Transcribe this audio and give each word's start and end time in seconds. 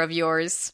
of 0.00 0.10
yours. 0.10 0.72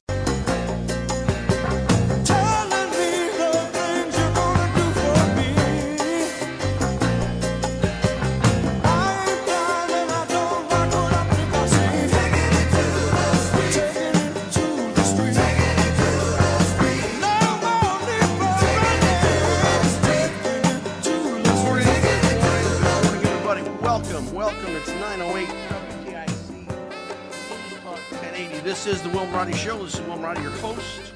Is 28.98 29.04
the 29.04 29.10
Will 29.10 29.26
Marotti 29.26 29.54
Show. 29.54 29.80
This 29.84 29.94
is 29.94 30.00
Will 30.00 30.16
Marotti, 30.16 30.42
your 30.42 30.50
host. 30.50 31.12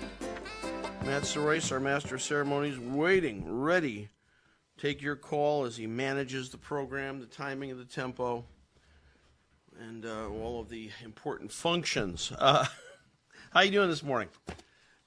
Matt 1.05 1.23
Sorais, 1.23 1.73
our 1.73 1.81
master 1.81 2.15
of 2.15 2.23
ceremonies, 2.23 2.79
waiting, 2.79 3.45
ready. 3.61 4.09
Take 4.79 5.03
your 5.03 5.17
call 5.17 5.65
as 5.65 5.77
he 5.79 5.89
manages 5.89 6.51
the 6.51 6.59
program, 6.59 7.19
the 7.19 7.27
timing 7.27 7.73
of 7.73 7.79
the 7.79 7.85
tempo, 7.85 8.45
and 9.81 10.07
uh, 10.07 10.29
all 10.29 10.61
of 10.61 10.69
the 10.69 10.91
important 11.03 11.51
functions. 11.51 12.33
Uh, 12.39 12.67
how 13.51 13.63
you 13.63 13.73
doing 13.73 13.91
this 13.91 14.05
morning? 14.05 14.29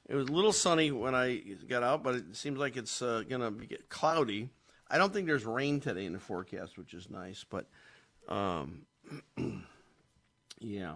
It 0.09 0.15
was 0.15 0.27
a 0.27 0.33
little 0.33 0.51
sunny 0.51 0.91
when 0.91 1.15
I 1.15 1.43
got 1.69 1.81
out, 1.81 2.03
but 2.03 2.15
it 2.15 2.35
seems 2.35 2.59
like 2.59 2.75
it's 2.75 3.01
uh, 3.01 3.23
going 3.29 3.57
to 3.57 3.65
get 3.65 3.87
cloudy. 3.87 4.49
I 4.89 4.97
don't 4.97 5.13
think 5.13 5.27
there's 5.27 5.45
rain 5.45 5.79
today 5.79 6.05
in 6.05 6.11
the 6.11 6.19
forecast, 6.19 6.77
which 6.77 6.93
is 6.93 7.09
nice, 7.09 7.45
but 7.49 7.69
um, 8.27 8.81
yeah. 10.59 10.95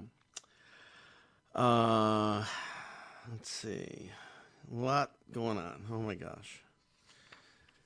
Uh, 1.55 2.44
let's 3.31 3.50
see. 3.50 4.11
A 4.72 4.75
lot 4.75 5.11
going 5.31 5.58
on. 5.58 5.86
Oh 5.91 6.00
my 6.00 6.16
gosh. 6.16 6.61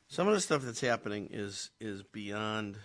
Some 0.08 0.28
of 0.28 0.34
the 0.34 0.42
stuff 0.42 0.62
that's 0.62 0.82
happening 0.82 1.30
is 1.32 1.72
is 1.80 2.04
beyond 2.04 2.78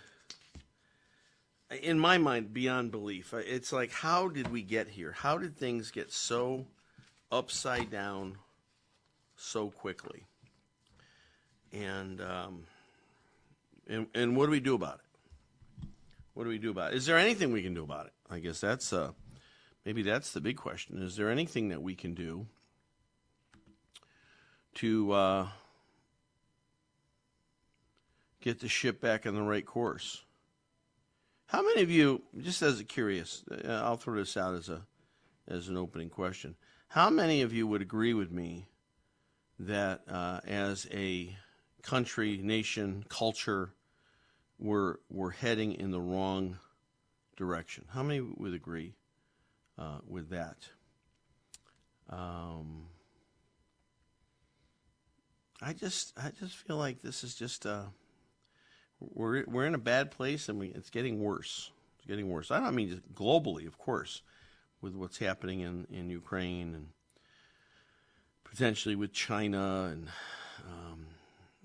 in 1.69 1.99
my 1.99 2.17
mind 2.17 2.53
beyond 2.53 2.91
belief. 2.91 3.33
It's 3.33 3.71
like 3.71 3.91
how 3.91 4.29
did 4.29 4.51
we 4.51 4.63
get 4.63 4.87
here? 4.87 5.11
How 5.11 5.37
did 5.37 5.55
things 5.55 5.91
get 5.91 6.11
so 6.11 6.65
upside 7.31 7.91
down 7.91 8.37
so 9.35 9.69
quickly? 9.69 10.25
And 11.71 12.19
um, 12.21 12.63
and 13.87 14.07
and 14.15 14.35
what 14.35 14.45
do 14.45 14.51
we 14.51 14.59
do 14.59 14.73
about 14.73 14.99
it? 14.99 15.87
What 16.33 16.45
do 16.45 16.49
we 16.49 16.57
do 16.57 16.71
about 16.71 16.93
it? 16.93 16.97
Is 16.97 17.05
there 17.05 17.17
anything 17.17 17.51
we 17.51 17.61
can 17.61 17.73
do 17.73 17.83
about 17.83 18.07
it? 18.07 18.13
I 18.29 18.39
guess 18.39 18.61
that's 18.61 18.91
uh, 18.93 19.11
maybe 19.85 20.01
that's 20.01 20.31
the 20.31 20.41
big 20.41 20.57
question. 20.57 21.01
Is 21.01 21.15
there 21.15 21.29
anything 21.29 21.69
that 21.69 21.81
we 21.81 21.95
can 21.95 22.13
do 22.13 22.47
to 24.75 25.11
uh, 25.11 25.47
get 28.41 28.59
the 28.59 28.67
ship 28.69 29.01
back 29.01 29.25
on 29.25 29.35
the 29.35 29.41
right 29.41 29.65
course? 29.65 30.23
How 31.47 31.63
many 31.63 31.81
of 31.81 31.89
you, 31.89 32.21
just 32.39 32.61
as 32.61 32.79
a 32.79 32.83
curious, 32.83 33.43
uh, 33.51 33.81
I'll 33.83 33.97
throw 33.97 34.15
this 34.15 34.37
out 34.37 34.53
as 34.53 34.69
a 34.69 34.85
as 35.47 35.67
an 35.67 35.77
opening 35.77 36.09
question. 36.09 36.55
How 36.89 37.09
many 37.09 37.41
of 37.41 37.51
you 37.51 37.65
would 37.65 37.81
agree 37.81 38.13
with 38.13 38.31
me 38.31 38.67
that 39.57 40.01
uh, 40.07 40.41
as 40.47 40.87
a 40.91 41.35
country, 41.81 42.37
nation, 42.37 43.03
culture, 43.09 43.71
we're 44.59 44.97
we're 45.09 45.31
heading 45.31 45.73
in 45.73 45.89
the 45.89 45.99
wrong 45.99 46.59
direction? 47.35 47.85
How 47.89 48.03
many 48.03 48.21
would 48.21 48.53
agree 48.53 48.93
uh, 49.79 49.99
with 50.07 50.29
that? 50.29 50.57
Um, 52.09 52.87
I 55.61 55.73
just 55.73 56.13
I 56.17 56.31
just 56.39 56.55
feel 56.57 56.77
like 56.77 57.01
this 57.01 57.23
is 57.23 57.35
just 57.35 57.65
uh, 57.65 57.85
we're 58.99 59.45
we're 59.47 59.65
in 59.65 59.75
a 59.75 59.79
bad 59.79 60.11
place 60.11 60.49
and 60.49 60.59
we 60.59 60.67
it's 60.69 60.89
getting 60.89 61.19
worse. 61.19 61.71
It's 61.97 62.07
getting 62.07 62.29
worse. 62.29 62.51
I 62.51 62.59
don't 62.59 62.75
mean 62.75 62.89
just 62.89 63.13
globally, 63.13 63.67
of 63.67 63.77
course, 63.77 64.21
with 64.81 64.95
what's 64.95 65.17
happening 65.17 65.61
in 65.61 65.87
in 65.91 66.09
Ukraine 66.09 66.75
and 66.75 66.87
potentially 68.43 68.95
with 68.95 69.13
China 69.13 69.89
and 69.91 70.07
um, 70.65 71.05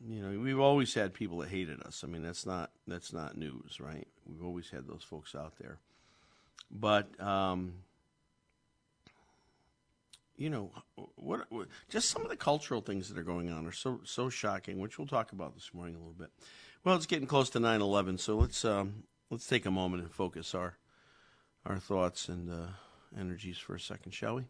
you 0.07 0.21
know 0.21 0.39
we've 0.39 0.61
always 0.61 0.93
had 0.95 1.15
people 1.15 1.39
that 1.39 1.49
hated 1.49 1.83
us. 1.83 2.03
I 2.05 2.09
mean 2.09 2.23
that's 2.23 2.47
not 2.47 2.71
that's 2.87 3.13
not 3.13 3.37
news, 3.37 3.81
right? 3.81 4.07
We've 4.27 4.45
always 4.45 4.71
had 4.71 4.87
those 4.87 5.03
folks 5.03 5.35
out 5.35 5.55
there, 5.59 5.79
but 6.71 7.09
um, 7.21 7.75
you 10.37 10.50
know 10.50 10.71
what, 11.17 11.50
what? 11.50 11.69
Just 11.89 12.11
some 12.11 12.22
of 12.22 12.28
the 12.28 12.37
cultural 12.37 12.81
things 12.81 13.09
that 13.09 13.19
are 13.19 13.25
going 13.25 13.50
on 13.50 13.67
are 13.67 13.72
so 13.72 14.00
so 14.05 14.28
shocking, 14.28 14.81
which 14.81 14.99
we'll 14.99 15.06
talk 15.06 15.33
about 15.33 15.55
this 15.55 15.72
morning 15.72 15.95
a 15.95 15.99
little 15.99 16.12
bit. 16.12 16.31
Well, 16.84 16.97
it's 16.97 17.06
getting 17.06 17.27
close 17.27 17.50
to 17.50 17.61
9/11, 17.61 18.21
so 18.21 18.37
let's 18.37 18.65
um, 18.65 19.05
let's 19.31 19.47
take 19.47 19.67
a 19.67 19.71
moment 19.71 20.03
and 20.03 20.12
focus 20.12 20.55
our 20.55 20.77
our 21.65 21.78
thoughts 21.78 22.28
and 22.28 22.50
uh, 22.50 22.67
energies 23.19 23.59
for 23.59 23.75
a 23.75 23.81
second, 23.81 24.12
shall 24.12 24.37
we? 24.37 24.45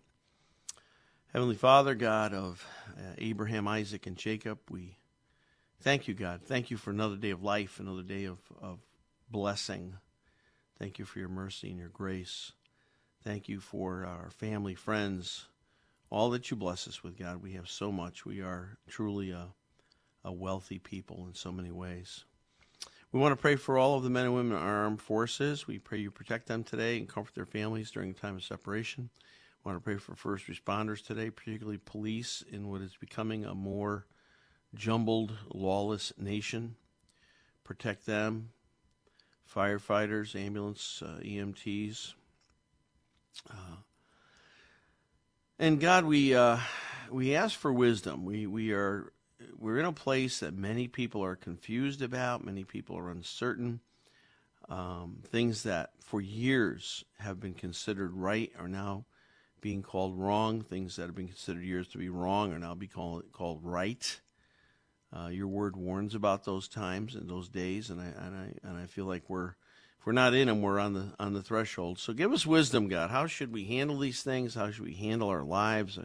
Heavenly 1.33 1.56
Father, 1.56 1.95
God 1.95 2.33
of 2.33 2.66
uh, 2.97 3.15
Abraham, 3.19 3.66
Isaac, 3.66 4.06
and 4.06 4.16
Jacob, 4.16 4.59
we 4.71 4.97
thank 5.81 6.06
you, 6.06 6.15
God. 6.15 6.43
Thank 6.45 6.71
you 6.71 6.77
for 6.77 6.91
another 6.91 7.16
day 7.16 7.31
of 7.31 7.43
life, 7.43 7.81
another 7.81 8.03
day 8.03 8.25
of, 8.25 8.39
of 8.62 8.78
blessing. 9.28 9.95
Thank 10.78 10.99
you 10.99 11.05
for 11.05 11.19
your 11.19 11.28
mercy 11.28 11.71
and 11.71 11.78
your 11.78 11.89
grace. 11.89 12.53
Thank 13.22 13.49
you 13.49 13.59
for 13.59 14.05
our 14.05 14.31
family, 14.31 14.75
friends, 14.75 15.47
all 16.10 16.31
that 16.31 16.50
you 16.50 16.56
bless 16.56 16.87
us 16.87 17.03
with, 17.03 17.19
God. 17.19 17.42
We 17.42 17.53
have 17.53 17.69
so 17.69 17.91
much. 17.91 18.25
We 18.25 18.41
are 18.41 18.78
truly 18.88 19.31
a, 19.31 19.48
a 20.25 20.32
wealthy 20.32 20.78
people 20.78 21.26
in 21.26 21.34
so 21.34 21.50
many 21.50 21.70
ways. 21.70 22.25
We 23.12 23.20
want 23.20 23.32
to 23.32 23.41
pray 23.41 23.56
for 23.56 23.78
all 23.78 23.97
of 23.97 24.03
the 24.03 24.10
men 24.10 24.25
and 24.25 24.34
women 24.34 24.56
in 24.56 24.62
our 24.62 24.84
armed 24.84 25.00
forces. 25.00 25.69
We 25.69 25.78
pray 25.78 25.98
you 25.98 26.10
protect 26.10 26.48
them 26.48 26.65
today 26.65 26.98
and 26.98 27.09
comfort 27.09 27.34
their 27.34 27.47
families 27.47 27.91
during 27.91 28.10
a 28.10 28.15
time 28.15 28.34
of 28.37 28.42
separation. 28.42 29.09
We 29.65 29.70
want 29.70 29.81
to 29.81 29.84
pray 29.84 29.98
for 29.98 30.16
first 30.16 30.47
responders 30.47 31.04
today, 31.04 31.30
particularly 31.30 31.78
police 31.78 32.42
in 32.50 32.68
what 32.68 32.80
is 32.80 32.97
becoming 32.98 33.45
a 33.45 33.54
more 33.54 34.07
jumbled, 34.74 35.33
lawless 35.53 36.12
nation. 36.18 36.74
Protect 37.62 38.04
them, 38.04 38.50
firefighters, 39.53 40.34
ambulance, 40.34 41.03
uh, 41.04 41.21
EMTs. 41.22 42.15
Uh, 43.48 43.77
and 45.59 45.80
God, 45.80 46.04
we 46.04 46.34
uh, 46.34 46.59
we 47.10 47.34
ask 47.34 47.59
for 47.59 47.72
wisdom. 47.72 48.24
We 48.24 48.47
we 48.47 48.72
are 48.72 49.12
we're 49.59 49.78
in 49.78 49.84
a 49.84 49.92
place 49.92 50.41
that 50.41 50.54
many 50.54 50.89
people 50.89 51.24
are 51.24 51.36
confused 51.36 52.03
about. 52.03 52.45
Many 52.45 52.65
people 52.65 52.98
are 52.98 53.10
uncertain. 53.10 53.80
Um, 54.68 55.18
things 55.24 55.62
that 55.65 55.91
for 56.01 56.21
years 56.21 57.04
have 57.18 57.39
been 57.39 57.54
considered 57.54 58.15
right 58.15 58.51
are 58.59 58.68
now 58.68 59.04
being 59.60 59.83
called 59.83 60.18
wrong. 60.18 60.62
Things 60.62 60.97
that 60.97 61.06
have 61.06 61.15
been 61.15 61.28
considered 61.28 61.65
years 61.65 61.89
to 61.89 61.98
be 61.98 62.09
wrong 62.09 62.53
are 62.53 62.59
now 62.59 62.74
being 62.74 62.91
called, 62.91 63.24
called 63.33 63.60
right. 63.62 64.21
Uh, 65.16 65.28
your 65.28 65.47
word 65.47 65.77
warns 65.77 66.15
about 66.15 66.45
those 66.45 66.66
times 66.66 67.15
and 67.15 67.30
those 67.30 67.48
days, 67.48 67.91
and 67.91 68.00
I 68.00 68.07
and 68.07 68.36
I 68.36 68.68
and 68.68 68.77
I 68.77 68.86
feel 68.86 69.04
like 69.04 69.28
we're 69.28 69.54
We're 70.04 70.12
not 70.12 70.34
in 70.34 70.48
them, 70.48 70.60
we're 70.60 70.78
on 70.78 70.92
the 70.92 71.12
on 71.18 71.33
the 71.33 71.42
threshold. 71.42 71.98
So 71.98 72.12
give 72.12 72.33
us 72.33 72.47
wisdom, 72.47 72.89
God. 72.89 73.10
How 73.10 73.27
should 73.27 73.53
we 73.53 73.65
handle 73.65 73.98
these 73.98 74.22
things? 74.22 74.54
How 74.54 74.71
should 74.71 74.84
we 74.84 74.95
handle 74.95 75.28
our 75.28 75.42
lives? 75.42 75.98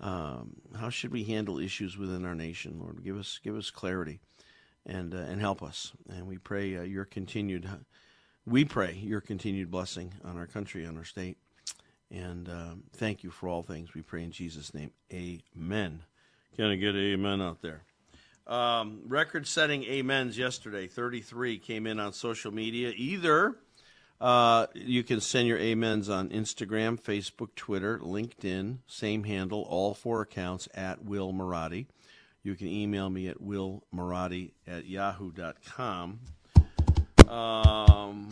Um, 0.00 0.56
how 0.78 0.90
should 0.90 1.12
we 1.12 1.24
handle 1.24 1.60
issues 1.60 1.96
within 1.96 2.24
our 2.24 2.34
nation, 2.34 2.80
Lord? 2.80 3.04
Give 3.04 3.16
us 3.16 3.38
give 3.42 3.56
us 3.56 3.70
clarity 3.70 4.18
and 4.84 5.14
uh, 5.14 5.18
and 5.18 5.40
help 5.40 5.62
us. 5.62 5.92
And 6.08 6.26
we 6.26 6.38
pray 6.38 6.76
uh, 6.76 6.82
your 6.82 7.04
continued 7.04 7.68
we 8.46 8.64
pray 8.64 8.94
your 8.94 9.20
continued 9.20 9.70
blessing 9.70 10.14
on 10.24 10.36
our 10.36 10.46
country, 10.46 10.84
on 10.84 10.96
our 10.98 11.04
state. 11.04 11.38
And 12.10 12.48
um, 12.48 12.82
thank 12.92 13.22
you 13.22 13.30
for 13.30 13.48
all 13.48 13.62
things. 13.62 13.94
We 13.94 14.02
pray 14.02 14.22
in 14.24 14.32
Jesus' 14.32 14.74
name. 14.74 14.90
Amen. 15.12 16.02
Can 16.56 16.66
I 16.66 16.76
get 16.76 16.94
amen 16.94 17.40
out 17.40 17.62
there? 17.62 17.84
Um, 18.46 19.02
record 19.06 19.46
setting 19.46 19.84
amens 19.84 20.36
yesterday, 20.36 20.88
33 20.88 21.58
came 21.58 21.86
in 21.86 22.00
on 22.00 22.12
social 22.12 22.52
media. 22.52 22.92
Either 22.96 23.56
uh, 24.20 24.66
you 24.74 25.02
can 25.02 25.20
send 25.20 25.48
your 25.48 25.58
amens 25.60 26.08
on 26.08 26.28
Instagram, 26.30 27.00
Facebook, 27.00 27.54
Twitter, 27.56 27.98
LinkedIn, 27.98 28.78
same 28.86 29.24
handle, 29.24 29.66
all 29.68 29.94
four 29.94 30.22
accounts 30.22 30.68
at 30.74 31.04
Will 31.04 31.32
Marotti. 31.32 31.86
You 32.44 32.54
can 32.54 32.66
email 32.68 33.08
me 33.10 33.28
at 33.28 33.40
willmarotti 33.40 34.52
at 34.66 34.86
yahoo.com. 34.86 36.20
Um, 37.28 38.28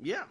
yeah. 0.00 0.24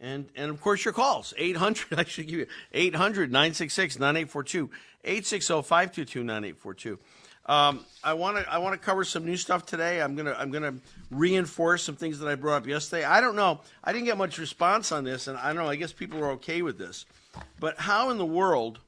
And 0.00 0.28
and 0.36 0.50
of 0.50 0.60
course 0.60 0.84
your 0.84 0.94
calls 0.94 1.34
800 1.36 1.86
I 1.98 2.04
should 2.04 2.28
give 2.28 2.40
you 2.40 2.46
800 2.72 3.32
966 3.32 3.98
9842 3.98 4.70
860 5.04 5.62
522 5.62 6.24
9842. 6.24 6.98
Um, 7.48 7.86
I 8.04 8.12
want 8.12 8.36
to 8.36 8.52
I 8.52 8.58
want 8.58 8.74
to 8.74 8.78
cover 8.78 9.04
some 9.04 9.24
new 9.24 9.36
stuff 9.36 9.64
today. 9.64 10.02
I'm 10.02 10.14
gonna 10.14 10.36
I'm 10.38 10.50
gonna 10.50 10.74
reinforce 11.10 11.82
some 11.82 11.96
things 11.96 12.18
that 12.18 12.28
I 12.28 12.34
brought 12.34 12.56
up 12.56 12.66
yesterday. 12.66 13.04
I 13.04 13.22
don't 13.22 13.36
know. 13.36 13.60
I 13.82 13.92
didn't 13.92 14.04
get 14.04 14.18
much 14.18 14.38
response 14.38 14.92
on 14.92 15.04
this, 15.04 15.28
and 15.28 15.38
I 15.38 15.54
don't 15.54 15.64
know. 15.64 15.70
I 15.70 15.76
guess 15.76 15.92
people 15.92 16.22
are 16.22 16.32
okay 16.32 16.60
with 16.60 16.76
this, 16.76 17.06
but 17.58 17.78
how 17.78 18.10
in 18.10 18.18
the 18.18 18.26
world 18.26 18.80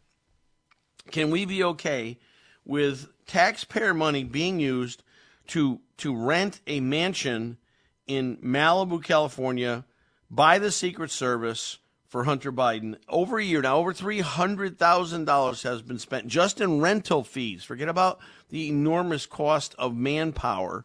can 1.10 1.30
we 1.30 1.46
be 1.46 1.64
okay 1.64 2.18
with 2.66 3.08
taxpayer 3.26 3.94
money 3.94 4.24
being 4.24 4.60
used 4.60 5.02
to 5.48 5.80
to 5.96 6.14
rent 6.14 6.60
a 6.66 6.80
mansion 6.80 7.56
in 8.06 8.36
Malibu, 8.38 9.02
California? 9.02 9.86
By 10.30 10.58
the 10.58 10.70
Secret 10.70 11.10
Service 11.10 11.78
for 12.06 12.24
Hunter 12.24 12.52
Biden. 12.52 12.96
Over 13.08 13.38
a 13.38 13.44
year 13.44 13.62
now, 13.62 13.78
over 13.78 13.92
$300,000 13.92 15.62
has 15.62 15.82
been 15.82 15.98
spent 15.98 16.28
just 16.28 16.60
in 16.60 16.80
rental 16.80 17.24
fees. 17.24 17.64
Forget 17.64 17.88
about 17.88 18.20
the 18.48 18.68
enormous 18.68 19.26
cost 19.26 19.74
of 19.78 19.96
manpower 19.96 20.84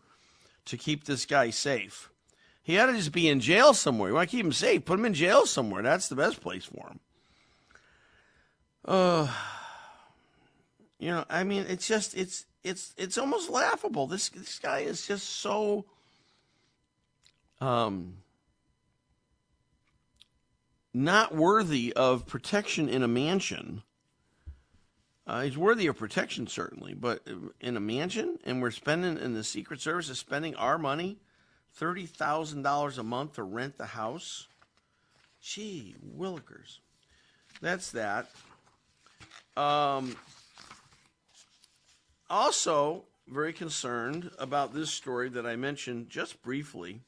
to 0.65 0.77
keep 0.77 1.05
this 1.05 1.25
guy 1.25 1.49
safe. 1.49 2.09
He 2.61 2.79
ought 2.79 2.87
to 2.87 2.93
just 2.93 3.11
be 3.11 3.29
in 3.29 3.39
jail 3.39 3.75
somewhere. 3.75 4.09
You 4.09 4.15
want 4.15 4.29
to 4.29 4.35
keep 4.35 4.45
him 4.45 4.51
safe? 4.51 4.85
Put 4.85 4.99
him 4.99 5.05
in 5.05 5.13
jail 5.13 5.45
somewhere. 5.45 5.83
That's 5.83 6.07
the 6.07 6.15
best 6.15 6.41
place 6.41 6.65
for 6.65 6.87
him. 6.87 6.99
Uh, 8.83 9.27
you 10.99 11.09
know, 11.09 11.25
I 11.29 11.43
mean, 11.43 11.65
it's 11.67 11.87
just 11.87 12.15
it's 12.15 12.45
it's 12.63 12.93
it's 12.97 13.17
almost 13.17 13.49
laughable. 13.51 14.07
This 14.07 14.29
this 14.29 14.57
guy 14.57 14.79
is 14.79 15.05
just 15.05 15.27
so 15.27 15.85
um 17.61 18.17
not 20.95 21.35
worthy 21.35 21.91
of 21.91 22.25
protection 22.25 22.87
in 22.87 23.03
a 23.03 23.07
mansion. 23.07 23.83
Uh, 25.27 25.41
he's 25.41 25.57
worthy 25.57 25.87
of 25.87 25.97
protection, 25.97 26.47
certainly, 26.47 26.93
but 26.93 27.27
in 27.59 27.75
a 27.75 27.81
mansion, 27.81 28.39
and 28.45 28.61
we're 28.61 28.71
spending, 28.71 29.17
and 29.17 29.35
the 29.35 29.43
Secret 29.43 29.81
Service 29.81 30.07
is 30.07 30.17
spending 30.17 30.55
our 30.55 30.77
money, 30.77 31.17
$30,000 31.81 32.97
a 32.97 33.03
month 33.03 33.33
to 33.33 33.43
rent 33.43 33.77
the 33.77 33.85
house. 33.85 34.47
Gee, 35.41 35.95
Willikers. 36.17 36.79
That's 37.61 37.91
that. 37.91 38.29
Um, 39.57 40.15
also, 42.29 43.03
very 43.27 43.51
concerned 43.51 44.31
about 44.39 44.73
this 44.73 44.91
story 44.91 45.27
that 45.29 45.45
I 45.45 45.57
mentioned 45.57 46.09
just 46.09 46.41
briefly. 46.41 47.01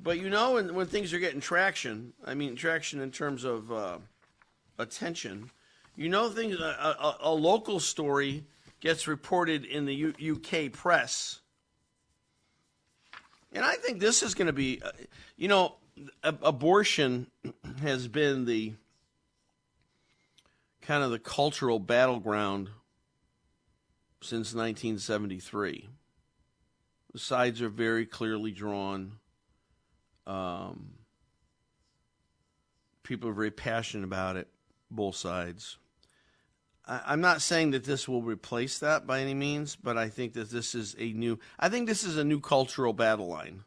But 0.00 0.18
you 0.18 0.30
know, 0.30 0.54
when, 0.54 0.74
when 0.74 0.86
things 0.86 1.12
are 1.12 1.18
getting 1.18 1.40
traction, 1.40 2.12
I 2.24 2.34
mean, 2.34 2.56
traction 2.56 3.00
in 3.00 3.10
terms 3.10 3.44
of 3.44 3.70
uh, 3.70 3.98
attention, 4.78 5.50
you 5.96 6.08
know, 6.08 6.28
things, 6.28 6.58
a, 6.58 6.64
a, 6.64 7.16
a, 7.20 7.32
local 7.32 7.78
story 7.78 8.44
gets 8.80 9.06
reported 9.06 9.64
in 9.64 9.84
the 9.84 9.94
U- 9.94 10.36
UK 10.36 10.72
press. 10.72 11.40
And 13.52 13.64
I 13.64 13.74
think 13.74 14.00
this 14.00 14.22
is 14.22 14.34
going 14.34 14.46
to 14.46 14.52
be, 14.52 14.80
uh, 14.82 14.90
you 15.36 15.48
know, 15.48 15.76
abortion 16.22 17.26
has 17.82 18.08
been 18.08 18.46
the 18.46 18.74
kind 20.80 21.04
of 21.04 21.10
the 21.10 21.18
cultural 21.18 21.78
battleground 21.78 22.70
since 24.20 24.54
1973. 24.54 25.88
The 27.12 27.18
sides 27.18 27.60
are 27.60 27.68
very 27.68 28.06
clearly 28.06 28.50
drawn. 28.50 29.18
Um, 30.26 30.94
people 33.02 33.28
are 33.28 33.34
very 33.34 33.50
passionate 33.50 34.04
about 34.04 34.36
it, 34.36 34.48
both 34.90 35.16
sides. 35.16 35.78
I, 36.86 37.00
I'm 37.06 37.20
not 37.20 37.42
saying 37.42 37.72
that 37.72 37.84
this 37.84 38.08
will 38.08 38.22
replace 38.22 38.78
that 38.80 39.06
by 39.06 39.20
any 39.20 39.34
means, 39.34 39.76
but 39.76 39.96
I 39.96 40.08
think 40.08 40.34
that 40.34 40.50
this 40.50 40.74
is 40.74 40.94
a 40.98 41.12
new. 41.12 41.38
I 41.58 41.68
think 41.68 41.88
this 41.88 42.04
is 42.04 42.16
a 42.16 42.24
new 42.24 42.40
cultural 42.40 42.92
battle 42.92 43.28
line. 43.28 43.64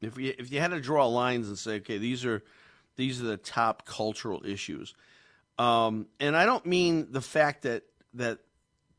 If 0.00 0.18
you 0.18 0.34
if 0.38 0.52
you 0.52 0.60
had 0.60 0.70
to 0.70 0.80
draw 0.80 1.06
lines 1.06 1.48
and 1.48 1.58
say, 1.58 1.76
okay, 1.76 1.98
these 1.98 2.24
are 2.24 2.42
these 2.96 3.20
are 3.20 3.26
the 3.26 3.36
top 3.36 3.86
cultural 3.86 4.44
issues, 4.44 4.94
um, 5.58 6.06
and 6.20 6.36
I 6.36 6.46
don't 6.46 6.66
mean 6.66 7.08
the 7.10 7.20
fact 7.20 7.62
that 7.62 7.84
that 8.14 8.38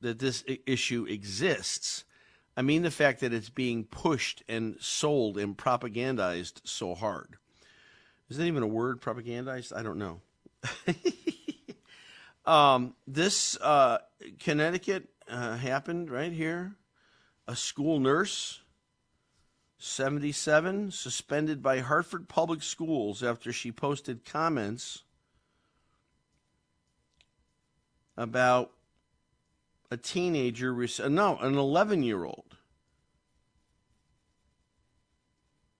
that 0.01 0.19
this 0.19 0.44
issue 0.66 1.06
exists. 1.06 2.06
I 2.57 2.62
mean 2.62 2.84
the 2.84 2.92
fact 2.92 3.19
that 3.19 3.34
it's 3.34 3.50
being 3.50 3.84
pushed 3.84 4.44
and 4.48 4.78
sold 4.80 5.38
and 5.38 5.57
propagandized 5.57 6.62
so 6.63 6.96
hard. 6.96 7.38
Is 8.30 8.38
that 8.38 8.46
even 8.46 8.63
a 8.63 8.68
word, 8.68 9.02
propagandized? 9.02 9.75
I 9.75 9.84
don't 9.84 10.00
know. 10.00 10.22
um, 12.46 12.96
this 13.06 13.57
uh, 13.57 14.00
Connecticut 14.40 15.10
uh, 15.30 15.57
happened 15.57 16.10
right 16.10 16.31
here. 16.31 16.75
A 17.48 17.56
school 17.56 18.00
nurse, 18.00 18.62
77, 19.78 20.92
suspended 20.92 21.62
by 21.62 21.80
Hartford 21.80 22.28
Public 22.28 22.63
Schools 22.63 23.22
after 23.22 23.54
she 23.54 23.72
posted 23.72 24.25
comments 24.25 25.04
about 28.18 28.72
a 29.91 29.98
teenager, 29.98 30.74
no, 31.08 31.38
an 31.38 31.58
11 31.58 32.03
year 32.03 32.24
old. 32.24 32.54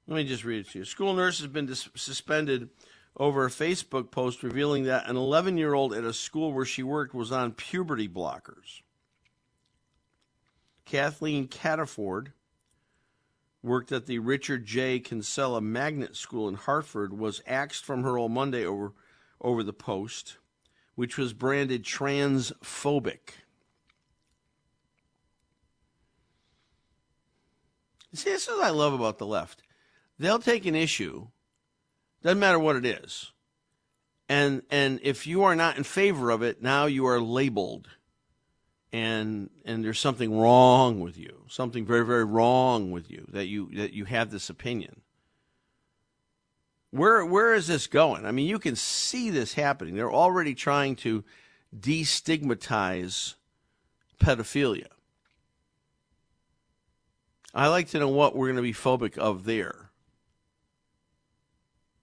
Let 0.08 0.18
me 0.18 0.24
just 0.24 0.44
read 0.44 0.66
it 0.66 0.70
to 0.72 0.80
you. 0.80 0.86
School 0.86 1.14
nurse 1.14 1.40
has 1.40 1.48
been 1.48 1.66
dis- 1.66 1.90
suspended 1.96 2.70
over 3.18 3.46
a 3.46 3.50
Facebook 3.50 4.12
post 4.12 4.44
revealing 4.44 4.84
that 4.84 5.10
an 5.10 5.16
11 5.16 5.58
year 5.58 5.74
old 5.74 5.94
at 5.94 6.04
a 6.04 6.14
school 6.14 6.54
where 6.54 6.66
she 6.66 6.84
worked 6.84 7.14
was 7.14 7.32
on 7.32 7.54
puberty 7.54 8.08
blockers. 8.08 8.82
Kathleen 10.86 11.48
Catterford 11.48 12.34
worked 13.64 13.92
at 13.92 14.06
the 14.06 14.20
Richard 14.20 14.66
J. 14.66 15.00
Kinsella 15.00 15.60
Magnet 15.60 16.16
School 16.16 16.48
in 16.48 16.54
Hartford, 16.54 17.18
was 17.18 17.42
axed 17.48 17.84
from 17.84 18.04
her 18.04 18.14
role 18.14 18.30
Monday 18.30 18.64
over, 18.64 18.94
over 19.42 19.64
the 19.64 19.74
post, 19.74 20.38
which 20.94 21.18
was 21.18 21.34
branded 21.34 21.84
transphobic. 21.84 23.32
See, 28.14 28.30
this 28.30 28.44
is 28.48 28.50
what 28.50 28.66
I 28.66 28.70
love 28.70 28.94
about 28.94 29.18
the 29.18 29.26
left. 29.26 29.65
They'll 30.18 30.40
take 30.40 30.66
an 30.66 30.76
issue, 30.76 31.28
doesn't 32.24 32.40
matter 32.40 32.60
what 32.60 32.76
it 32.76 32.86
is, 32.86 33.32
and 34.30 34.62
and 34.70 35.00
if 35.04 35.28
you 35.28 35.44
are 35.44 35.56
not 35.56 35.78
in 35.78 35.84
favor 35.84 36.30
of 36.32 36.42
it, 36.42 36.62
now 36.62 36.86
you 36.86 37.06
are 37.06 37.20
labeled, 37.20 37.90
and 38.94 39.50
and 39.66 39.84
there's 39.84 40.00
something 40.00 40.38
wrong 40.38 41.02
with 41.02 41.18
you, 41.18 41.44
something 41.50 41.86
very 41.86 42.06
very 42.06 42.24
wrong 42.24 42.92
with 42.92 43.12
you 43.12 43.26
that 43.34 43.48
you 43.48 43.70
that 43.76 43.94
you 43.94 44.06
have 44.06 44.32
this 44.32 44.50
opinion. 44.50 45.02
Where 46.92 47.26
where 47.26 47.54
is 47.54 47.68
this 47.68 47.88
going? 47.88 48.26
I 48.26 48.32
mean, 48.32 48.48
you 48.48 48.58
can 48.58 48.78
see 48.78 49.30
this 49.30 49.54
happening. 49.54 49.96
They're 49.96 50.12
already 50.12 50.56
trying 50.56 50.96
to 50.98 51.26
destigmatize 51.78 53.36
pedophilia. 54.18 54.88
I 57.54 57.68
like 57.68 57.90
to 57.90 58.00
know 58.00 58.10
what 58.10 58.36
we're 58.36 58.48
going 58.48 58.58
to 58.58 58.62
be 58.62 58.74
phobic 58.74 59.18
of 59.18 59.46
there. 59.46 59.85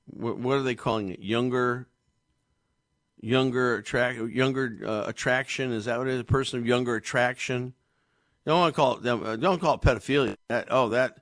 What, 0.06 0.38
what 0.38 0.56
are 0.56 0.62
they 0.62 0.74
calling 0.74 1.08
it? 1.08 1.20
Younger, 1.20 1.88
younger 3.20 3.76
attract, 3.76 4.18
younger 4.18 4.78
uh, 4.84 5.04
attraction. 5.06 5.72
Is 5.72 5.84
that 5.86 5.98
what 5.98 6.08
it 6.08 6.14
is? 6.14 6.20
A 6.20 6.24
person 6.24 6.58
of 6.58 6.66
younger 6.66 6.96
attraction. 6.96 7.74
Don't 8.44 8.58
want 8.58 8.74
to 8.74 8.76
call 8.76 8.96
it. 8.96 9.40
Don't 9.40 9.60
call 9.60 9.74
it 9.74 9.80
pedophilia. 9.80 10.36
That, 10.48 10.68
oh, 10.70 10.88
that 10.88 11.18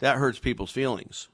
that 0.00 0.16
hurts 0.16 0.38
people's 0.38 0.70
feelings. 0.70 1.28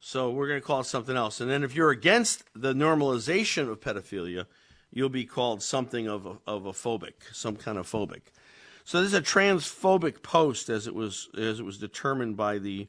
So 0.00 0.30
we're 0.30 0.48
going 0.48 0.60
to 0.60 0.66
call 0.66 0.80
it 0.80 0.86
something 0.86 1.16
else. 1.16 1.40
And 1.42 1.50
then 1.50 1.62
if 1.62 1.74
you're 1.74 1.90
against 1.90 2.44
the 2.54 2.72
normalization 2.72 3.68
of 3.68 3.80
pedophilia, 3.80 4.46
you'll 4.90 5.10
be 5.10 5.26
called 5.26 5.62
something 5.62 6.08
of 6.08 6.24
a, 6.24 6.38
of 6.46 6.64
a 6.64 6.72
phobic, 6.72 7.12
some 7.32 7.54
kind 7.54 7.76
of 7.76 7.86
phobic. 7.90 8.22
So 8.84 9.02
this 9.02 9.12
is 9.12 9.18
a 9.18 9.22
transphobic 9.22 10.22
post, 10.22 10.70
as 10.70 10.86
it 10.86 10.94
was 10.94 11.28
as 11.36 11.60
it 11.60 11.64
was 11.64 11.78
determined 11.78 12.36
by 12.36 12.58
the 12.58 12.88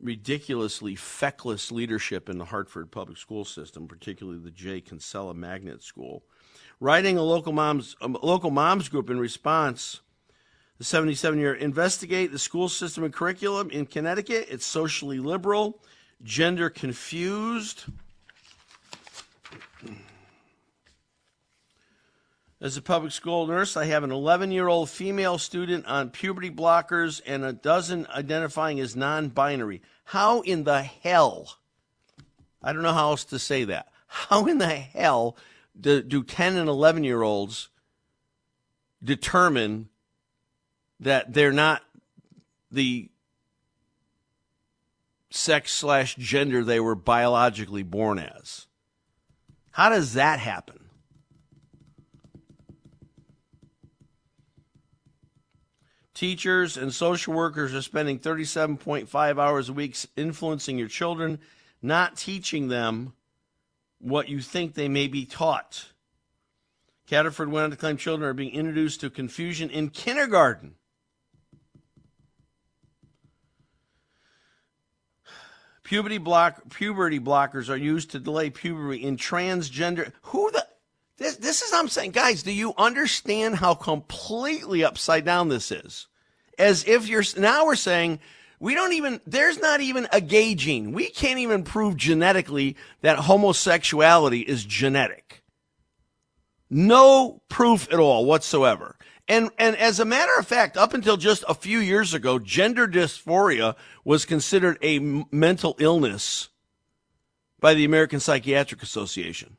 ridiculously 0.00 0.94
feckless 0.94 1.72
leadership 1.72 2.28
in 2.28 2.38
the 2.38 2.44
Hartford 2.46 2.90
public 2.90 3.18
school 3.18 3.44
system, 3.44 3.88
particularly 3.88 4.38
the 4.38 4.50
J. 4.50 4.80
Kinsella 4.80 5.34
Magnet 5.34 5.82
School. 5.82 6.22
Writing 6.80 7.16
a 7.16 7.22
local 7.22 7.52
moms 7.52 7.96
a 8.00 8.06
local 8.06 8.50
moms 8.50 8.88
group 8.88 9.08
in 9.08 9.18
response, 9.18 10.00
the 10.78 10.84
77 10.84 11.38
year 11.38 11.54
investigate 11.54 12.32
the 12.32 12.38
school 12.38 12.68
system 12.68 13.04
and 13.04 13.12
curriculum 13.12 13.70
in 13.70 13.86
Connecticut. 13.86 14.46
It's 14.50 14.66
socially 14.66 15.18
liberal, 15.18 15.80
gender 16.22 16.68
confused. 16.68 17.84
As 22.58 22.76
a 22.76 22.82
public 22.82 23.12
school 23.12 23.46
nurse, 23.46 23.76
I 23.76 23.84
have 23.84 24.02
an 24.02 24.10
11 24.10 24.50
year 24.50 24.66
old 24.66 24.88
female 24.88 25.36
student 25.36 25.84
on 25.86 26.10
puberty 26.10 26.50
blockers 26.50 27.20
and 27.26 27.44
a 27.44 27.52
dozen 27.52 28.06
identifying 28.06 28.80
as 28.80 28.96
non 28.96 29.28
binary. 29.28 29.82
How 30.04 30.40
in 30.40 30.64
the 30.64 30.82
hell? 30.82 31.58
I 32.62 32.72
don't 32.72 32.82
know 32.82 32.94
how 32.94 33.10
else 33.10 33.24
to 33.26 33.38
say 33.38 33.64
that. 33.64 33.88
How 34.06 34.46
in 34.46 34.58
the 34.58 34.68
hell 34.68 35.36
do, 35.78 36.02
do 36.02 36.22
10 36.22 36.56
and 36.56 36.68
11 36.68 37.04
year 37.04 37.22
olds 37.22 37.68
determine 39.04 39.90
that 40.98 41.34
they're 41.34 41.52
not 41.52 41.82
the 42.70 43.10
sex 45.28 45.74
slash 45.74 46.16
gender 46.16 46.64
they 46.64 46.80
were 46.80 46.94
biologically 46.94 47.82
born 47.82 48.18
as? 48.18 48.66
How 49.72 49.90
does 49.90 50.14
that 50.14 50.38
happen? 50.38 50.85
Teachers 56.16 56.78
and 56.78 56.94
social 56.94 57.34
workers 57.34 57.74
are 57.74 57.82
spending 57.82 58.18
37.5 58.18 59.38
hours 59.38 59.68
a 59.68 59.72
week 59.74 59.98
influencing 60.16 60.78
your 60.78 60.88
children, 60.88 61.38
not 61.82 62.16
teaching 62.16 62.68
them 62.68 63.12
what 63.98 64.26
you 64.26 64.40
think 64.40 64.72
they 64.72 64.88
may 64.88 65.08
be 65.08 65.26
taught. 65.26 65.92
Catterford 67.06 67.50
went 67.50 67.64
on 67.64 67.70
to 67.70 67.76
claim 67.76 67.98
children 67.98 68.30
are 68.30 68.32
being 68.32 68.54
introduced 68.54 69.02
to 69.02 69.10
confusion 69.10 69.68
in 69.68 69.90
kindergarten. 69.90 70.76
Puberty 75.82 76.16
block 76.16 76.70
puberty 76.70 77.20
blockers 77.20 77.68
are 77.68 77.76
used 77.76 78.12
to 78.12 78.18
delay 78.18 78.48
puberty 78.48 79.04
in 79.04 79.18
transgender. 79.18 80.12
Who 80.22 80.50
the 80.50 80.65
this, 81.18 81.36
this 81.36 81.62
is 81.62 81.72
I'm 81.72 81.88
saying, 81.88 82.10
guys, 82.10 82.42
do 82.42 82.52
you 82.52 82.74
understand 82.76 83.56
how 83.56 83.74
completely 83.74 84.84
upside 84.84 85.24
down 85.24 85.48
this 85.48 85.72
is? 85.72 86.08
As 86.58 86.84
if 86.86 87.08
you're 87.08 87.24
now 87.36 87.66
we're 87.66 87.76
saying 87.76 88.20
we 88.58 88.74
don't 88.74 88.92
even 88.92 89.20
there's 89.26 89.58
not 89.58 89.80
even 89.80 90.08
a 90.12 90.20
gay 90.20 90.54
gene. 90.54 90.92
We 90.92 91.08
can't 91.10 91.38
even 91.38 91.64
prove 91.64 91.96
genetically 91.96 92.76
that 93.02 93.18
homosexuality 93.18 94.40
is 94.40 94.64
genetic. 94.64 95.42
No 96.68 97.42
proof 97.48 97.92
at 97.92 97.98
all 97.98 98.24
whatsoever. 98.24 98.96
And 99.28 99.50
and 99.58 99.76
as 99.76 100.00
a 100.00 100.04
matter 100.04 100.32
of 100.38 100.46
fact, 100.46 100.76
up 100.76 100.94
until 100.94 101.16
just 101.16 101.44
a 101.48 101.54
few 101.54 101.78
years 101.78 102.14
ago, 102.14 102.38
gender 102.38 102.86
dysphoria 102.86 103.74
was 104.04 104.24
considered 104.24 104.78
a 104.82 104.98
mental 104.98 105.76
illness 105.78 106.48
by 107.60 107.74
the 107.74 107.84
American 107.84 108.20
Psychiatric 108.20 108.82
Association. 108.82 109.56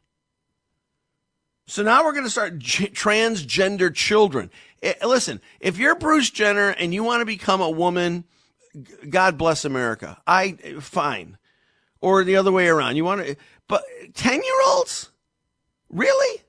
So 1.67 1.83
now 1.83 2.05
we're 2.05 2.13
going 2.13 2.23
to 2.23 2.29
start 2.29 2.57
g- 2.59 2.87
transgender 2.87 3.93
children. 3.93 4.49
Eh, 4.81 4.93
listen, 5.05 5.41
if 5.59 5.77
you're 5.77 5.95
Bruce 5.95 6.29
Jenner 6.29 6.69
and 6.69 6.93
you 6.93 7.03
want 7.03 7.19
to 7.21 7.25
become 7.25 7.59
a 7.59 7.69
woman, 7.69 8.23
g- 8.73 9.09
God 9.09 9.37
bless 9.37 9.65
America. 9.65 10.17
I 10.25 10.53
fine. 10.79 11.37
Or 11.99 12.23
the 12.23 12.37
other 12.37 12.53
way 12.53 12.69
around. 12.69 12.95
You 12.95 13.03
want 13.03 13.25
to 13.25 13.35
but 13.67 13.83
10-year-olds? 14.13 15.09
Really? 15.89 16.41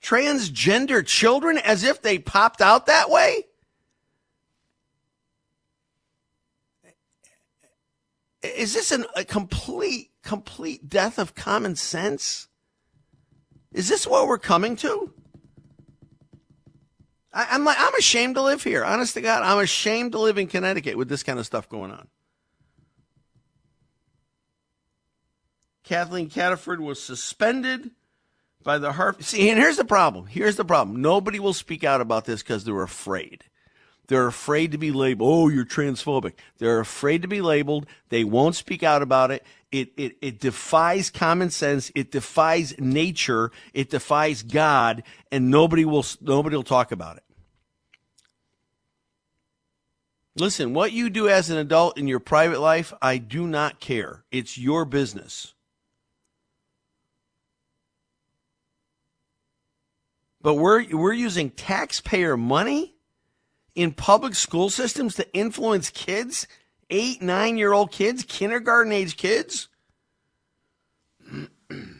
Transgender 0.00 1.04
children 1.04 1.58
as 1.58 1.82
if 1.82 2.00
they 2.00 2.18
popped 2.18 2.60
out 2.60 2.86
that 2.86 3.10
way? 3.10 3.44
Is 8.42 8.74
this 8.74 8.92
an, 8.92 9.06
a 9.16 9.24
complete 9.24 10.10
complete 10.22 10.88
death 10.88 11.18
of 11.18 11.34
common 11.34 11.74
sense? 11.74 12.48
Is 13.74 13.88
this 13.88 14.06
what 14.06 14.28
we're 14.28 14.38
coming 14.38 14.76
to? 14.76 15.12
I, 17.32 17.48
I'm 17.50 17.64
like, 17.64 17.76
I'm 17.78 17.94
ashamed 17.96 18.36
to 18.36 18.42
live 18.42 18.62
here. 18.62 18.84
Honest 18.84 19.14
to 19.14 19.20
God, 19.20 19.42
I'm 19.42 19.58
ashamed 19.58 20.12
to 20.12 20.20
live 20.20 20.38
in 20.38 20.46
Connecticut 20.46 20.96
with 20.96 21.08
this 21.08 21.24
kind 21.24 21.38
of 21.38 21.44
stuff 21.44 21.68
going 21.68 21.90
on. 21.90 22.06
Kathleen 25.82 26.30
Catterford 26.30 26.80
was 26.80 27.02
suspended 27.02 27.90
by 28.62 28.78
the 28.78 28.92
Hartford. 28.92 29.26
See, 29.26 29.50
and 29.50 29.58
here's 29.58 29.76
the 29.76 29.84
problem. 29.84 30.26
Here's 30.26 30.56
the 30.56 30.64
problem. 30.64 31.02
Nobody 31.02 31.38
will 31.38 31.52
speak 31.52 31.84
out 31.84 32.00
about 32.00 32.24
this 32.24 32.42
because 32.42 32.64
they're 32.64 32.82
afraid. 32.82 33.44
They're 34.06 34.26
afraid 34.26 34.72
to 34.72 34.78
be 34.78 34.92
labeled. 34.92 35.30
Oh, 35.30 35.48
you're 35.48 35.64
transphobic. 35.64 36.34
They're 36.58 36.80
afraid 36.80 37.22
to 37.22 37.28
be 37.28 37.40
labeled. 37.40 37.86
They 38.08 38.22
won't 38.22 38.54
speak 38.54 38.82
out 38.82 39.02
about 39.02 39.30
it. 39.30 39.44
It, 39.74 39.92
it, 39.96 40.16
it 40.22 40.38
defies 40.38 41.10
common 41.10 41.50
sense. 41.50 41.90
It 41.96 42.12
defies 42.12 42.78
nature. 42.78 43.50
It 43.72 43.90
defies 43.90 44.44
God, 44.44 45.02
and 45.32 45.50
nobody 45.50 45.84
will 45.84 46.06
nobody 46.20 46.54
will 46.54 46.62
talk 46.62 46.92
about 46.92 47.16
it. 47.16 47.24
Listen, 50.36 50.74
what 50.74 50.92
you 50.92 51.10
do 51.10 51.28
as 51.28 51.50
an 51.50 51.56
adult 51.56 51.98
in 51.98 52.06
your 52.06 52.20
private 52.20 52.60
life, 52.60 52.92
I 53.02 53.18
do 53.18 53.48
not 53.48 53.80
care. 53.80 54.22
It's 54.30 54.56
your 54.56 54.84
business. 54.84 55.54
But 60.40 60.54
we're 60.54 60.86
we're 60.96 61.14
using 61.14 61.50
taxpayer 61.50 62.36
money 62.36 62.94
in 63.74 63.90
public 63.90 64.36
school 64.36 64.70
systems 64.70 65.16
to 65.16 65.34
influence 65.34 65.90
kids, 65.90 66.46
eight, 66.90 67.22
nine 67.22 67.56
year 67.56 67.72
old 67.72 67.90
kids, 67.90 68.24
kindergarten 68.24 68.92
age 68.92 69.16
kids. 69.16 69.68
and 71.70 71.98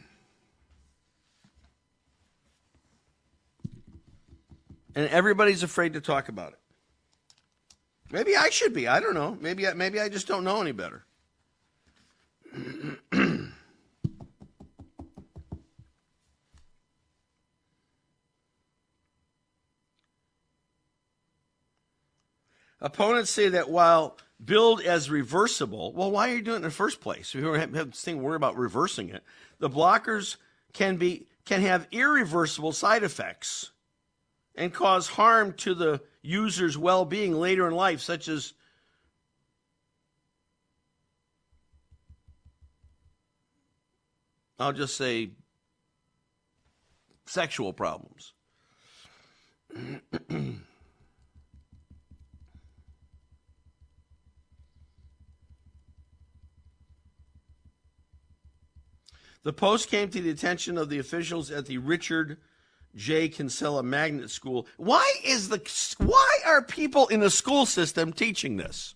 everybody's 4.95 5.63
afraid 5.63 5.95
to 5.95 6.01
talk 6.01 6.29
about 6.29 6.53
it. 6.53 6.59
Maybe 8.11 8.37
I 8.37 8.51
should 8.51 8.73
be. 8.73 8.87
I 8.87 9.01
don't 9.01 9.15
know. 9.15 9.37
Maybe 9.41 9.67
I, 9.67 9.75
maybe 9.75 10.01
I 10.01 10.09
just 10.09 10.29
don't 10.29 10.45
know 10.45 10.61
any 10.61 10.73
better. 10.73 11.05
Opponents 22.81 23.31
say 23.31 23.49
that 23.49 23.71
while 23.71 24.19
billed 24.43 24.81
as 24.81 25.11
reversible, 25.11 25.93
well, 25.93 26.11
why 26.11 26.31
are 26.31 26.35
you 26.37 26.43
doing 26.43 26.57
it 26.57 26.59
in 26.59 26.63
the 26.63 26.71
first 26.71 27.01
place? 27.01 27.35
If 27.35 27.43
you 27.43 27.53
have 27.53 27.73
this 27.73 28.03
thing 28.03 28.23
worry 28.23 28.37
about 28.37 28.57
reversing 28.57 29.09
it, 29.09 29.23
the 29.59 29.71
blockers 29.71 30.37
can 30.73 30.97
be 30.97 31.27
can 31.45 31.61
have 31.61 31.87
irreversible 31.93 32.73
side 32.73 33.03
effects 33.03 33.71
and 34.55 34.73
cause 34.73 35.09
harm 35.09 35.53
to 35.53 35.75
the 35.75 36.01
user's 36.23 36.79
well-being 36.79 37.35
later 37.35 37.69
in 37.69 37.75
life, 37.75 38.01
such 38.01 38.29
as 38.29 38.55
I'll 44.59 44.73
just 44.73 44.97
say 44.97 45.31
sexual 47.27 47.73
problems. 47.73 48.33
The 59.45 59.53
post 59.53 59.91
came 59.91 60.09
to 60.09 60.21
the 60.21 60.31
attention 60.31 60.79
of 60.79 60.89
the 60.89 60.99
officials 60.99 61.51
at 61.51 61.67
the 61.67 61.77
Richard 61.79 62.39
J. 62.97 63.29
Kinsella 63.29 63.83
Magnet 63.83 64.31
School. 64.31 64.67
Why 64.79 65.13
is 65.23 65.51
the 65.51 65.61
why 65.99 66.39
are 66.47 66.63
people 66.63 67.09
in 67.09 67.21
the 67.21 67.31
school 67.31 67.67
system 67.67 68.13
teaching 68.13 68.57
this? 68.57 68.95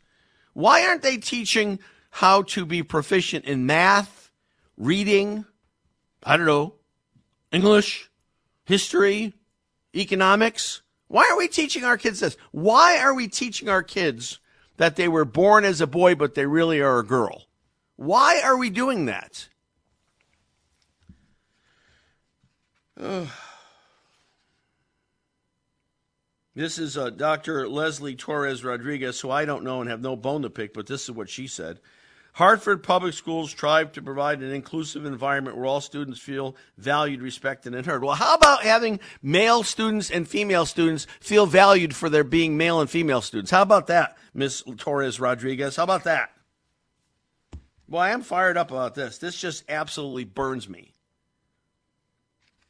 Why 0.55 0.87
aren't 0.87 1.03
they 1.03 1.19
teaching 1.19 1.79
how 2.11 2.43
to 2.43 2.65
be 2.65 2.83
proficient 2.83 3.45
in 3.45 3.67
math, 3.67 4.31
reading, 4.79 5.45
I 6.23 6.39
don't 6.39 6.47
know, 6.47 6.75
English, 7.53 8.11
history, 8.65 9.35
economics? 9.95 10.81
Why 11.09 11.29
are 11.31 11.37
we 11.37 11.49
teaching 11.49 11.85
our 11.85 11.99
kids 11.99 12.21
this? 12.21 12.39
Why 12.53 12.99
are 12.99 13.13
we 13.13 13.29
teaching 13.29 13.69
our 13.69 13.83
kids 13.83 14.41
that 14.79 14.97
they 14.97 15.09
were 15.09 15.27
born 15.27 15.67
as 15.67 15.83
a 15.83 15.87
boy 15.87 16.15
but 16.15 16.35
they 16.35 16.47
really 16.47 16.81
are 16.81 17.01
a 17.01 17.07
girl? 17.07 17.45
Why 17.97 18.41
are 18.43 18.57
we 18.57 18.71
doing 18.71 19.05
that? 19.07 19.49
This 26.55 26.79
is 26.79 26.99
uh, 26.99 27.11
Dr. 27.11 27.69
Leslie 27.69 28.17
Torres 28.17 28.65
Rodriguez, 28.65 29.21
who 29.21 29.31
I 29.31 29.45
don't 29.45 29.63
know 29.63 29.81
and 29.81 29.89
have 29.89 30.01
no 30.01 30.17
bone 30.17 30.43
to 30.43 30.51
pick, 30.51 30.75
but 30.75 30.89
this 30.89 31.05
is 31.05 31.13
what 31.13 31.29
she 31.29 31.47
said. 31.47 31.79
Hartford 32.33 32.83
Public 32.83 33.15
Schools 33.15 33.51
strive 33.51 33.93
to 33.93 34.03
provide 34.03 34.43
an 34.43 34.53
inclusive 34.53 35.05
environment 35.05 35.57
where 35.57 35.67
all 35.67 35.81
students 35.81 36.19
feel 36.19 36.57
valued, 36.77 37.23
respected, 37.23 37.75
and 37.75 37.87
heard. 37.87 38.03
Well, 38.03 38.17
how 38.17 38.35
about 38.35 38.63
having 38.63 39.01
male 39.23 39.63
students 39.63 40.11
and 40.11 40.27
female 40.27 40.67
students 40.67 41.07
feel 41.21 41.47
valued 41.47 41.95
for 41.95 42.11
their 42.11 42.25
being 42.25 42.57
male 42.57 42.81
and 42.81 42.91
female 42.91 43.23
students? 43.23 43.53
How 43.53 43.63
about 43.63 43.87
that, 43.87 44.17
Miss 44.35 44.63
Torres 44.77 45.21
Rodriguez? 45.21 45.77
How 45.77 45.85
about 45.85 46.05
that? 46.05 46.31
Well, 47.89 48.03
I 48.03 48.11
am 48.11 48.23
fired 48.23 48.57
up 48.57 48.71
about 48.71 48.95
this. 48.95 49.19
This 49.19 49.41
just 49.41 49.65
absolutely 49.69 50.25
burns 50.25 50.69
me. 50.69 50.93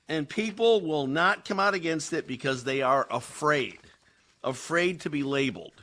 And 0.09 0.29
people 0.29 0.81
will 0.81 1.07
not 1.07 1.45
come 1.45 1.61
out 1.61 1.75
against 1.75 2.12
it 2.12 2.27
because 2.27 2.65
they 2.65 2.81
are 2.81 3.07
afraid, 3.11 3.79
afraid 4.43 5.00
to 5.03 5.11
be 5.11 5.23
labeled. 5.23 5.83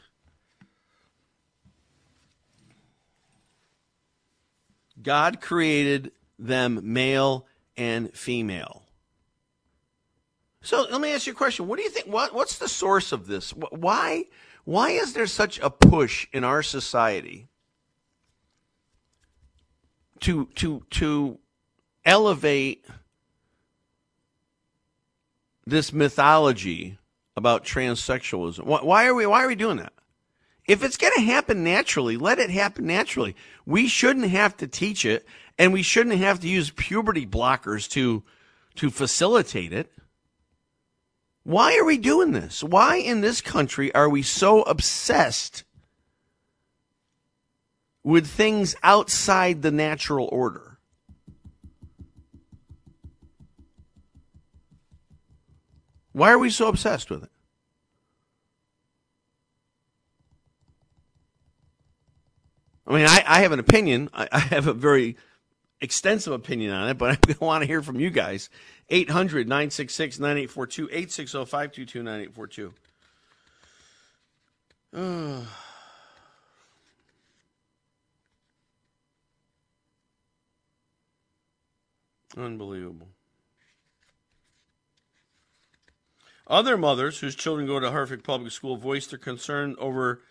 God 5.02 5.42
created 5.42 6.12
them 6.40 6.80
male 6.94 7.46
and 7.78 8.12
female. 8.14 8.82
So 10.62 10.88
let 10.90 11.00
me 11.00 11.14
ask 11.14 11.28
you 11.28 11.34
a 11.34 11.36
question. 11.36 11.68
What 11.68 11.78
do 11.78 11.84
you 11.84 11.92
think? 11.92 12.08
What, 12.08 12.34
what's 12.34 12.58
the 12.58 12.68
source 12.68 13.12
of 13.12 13.28
this? 13.28 13.52
Why, 13.52 14.26
why 14.64 14.90
is 14.92 15.14
there 15.14 15.28
such 15.28 15.60
a 15.60 15.70
push 15.70 16.28
in 16.34 16.44
our 16.44 16.64
society 16.64 17.48
to, 20.22 20.48
to, 20.56 20.84
to 20.90 21.38
elevate 22.04 22.84
this 25.66 25.92
mythology 25.92 26.98
about 27.36 27.66
transsexualism? 27.66 28.64
Why, 28.66 29.06
are 29.06 29.14
we, 29.14 29.26
why 29.26 29.44
are 29.44 29.48
we 29.48 29.56
doing 29.56 29.78
that? 29.78 29.94
If 30.68 30.84
it's 30.84 30.98
going 30.98 31.14
to 31.16 31.22
happen 31.22 31.64
naturally, 31.64 32.18
let 32.18 32.40
it 32.40 32.50
happen 32.50 32.88
naturally. 32.88 33.36
We 33.66 33.88
shouldn't 33.88 34.30
have 34.30 34.58
to 34.58 34.68
teach 34.68 35.06
it, 35.06 35.26
and 35.60 35.72
we 35.72 35.84
shouldn't 35.84 36.18
have 36.18 36.40
to 36.40 36.48
use 36.48 36.72
puberty 36.72 37.26
blockers 37.26 37.90
to 37.92 38.24
to 38.76 38.90
facilitate 38.90 39.72
it. 39.72 39.92
Why 41.44 41.78
are 41.78 41.86
we 41.86 41.98
doing 41.98 42.32
this? 42.32 42.64
Why 42.64 42.98
in 42.98 43.22
this 43.22 43.40
country 43.42 43.94
are 43.94 44.10
we 44.10 44.22
so 44.22 44.64
obsessed 44.64 45.64
with 48.04 48.28
things 48.28 48.76
outside 48.84 49.62
the 49.62 49.72
natural 49.72 50.28
order? 50.32 50.75
Why 56.16 56.32
are 56.32 56.40
we 56.40 56.50
so 56.50 56.70
obsessed 56.70 57.10
with 57.10 57.26
it? 57.26 57.30
I 62.88 62.94
mean, 62.94 63.06
I, 63.06 63.22
I 63.28 63.42
have 63.42 63.52
an 63.52 63.60
opinion. 63.60 64.10
I, 64.14 64.30
I 64.32 64.40
have 64.40 64.68
a 64.68 64.74
very 64.74 65.18
extensive 65.82 66.32
opinion 66.32 66.72
on 66.72 66.88
it, 66.88 66.98
but 66.98 67.20
I 67.30 67.36
want 67.44 67.64
to 67.64 67.68
hear 67.68 67.82
from 67.82 68.00
you 68.00 68.10
guys. 68.10 68.50
800 68.90 69.50
966 69.50 70.20
9842 70.20 70.86
860 70.86 71.46
522 71.46 72.02
9842. 72.02 72.74
Unbelievable. 82.38 83.10
Other 86.48 86.78
mothers 86.78 87.20
whose 87.20 87.36
children 87.36 87.66
go 87.66 87.80
to 87.80 87.92
Hartford 87.92 88.24
Public 88.24 88.52
School 88.52 88.78
voiced 88.78 89.10
their 89.10 89.20
concern 89.20 89.76
over 89.80 90.22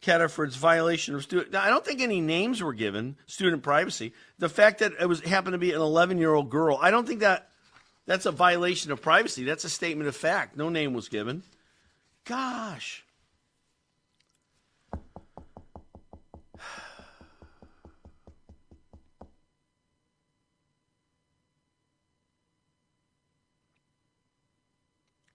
Catterford's 0.00 0.56
violation 0.56 1.14
of 1.14 1.22
student. 1.22 1.52
Now, 1.52 1.62
I 1.62 1.70
don't 1.70 1.84
think 1.84 2.00
any 2.00 2.20
names 2.20 2.60
were 2.60 2.72
given. 2.72 3.16
Student 3.26 3.62
privacy. 3.62 4.12
The 4.38 4.48
fact 4.48 4.80
that 4.80 4.92
it 5.00 5.06
was 5.06 5.20
happened 5.20 5.54
to 5.54 5.58
be 5.58 5.72
an 5.72 5.80
11 5.80 6.18
year 6.18 6.34
old 6.34 6.50
girl. 6.50 6.78
I 6.80 6.90
don't 6.90 7.06
think 7.06 7.20
that 7.20 7.48
that's 8.06 8.26
a 8.26 8.32
violation 8.32 8.90
of 8.90 9.00
privacy. 9.00 9.44
That's 9.44 9.64
a 9.64 9.70
statement 9.70 10.08
of 10.08 10.16
fact. 10.16 10.56
No 10.56 10.68
name 10.68 10.92
was 10.92 11.08
given. 11.08 11.44
Gosh. 12.24 13.01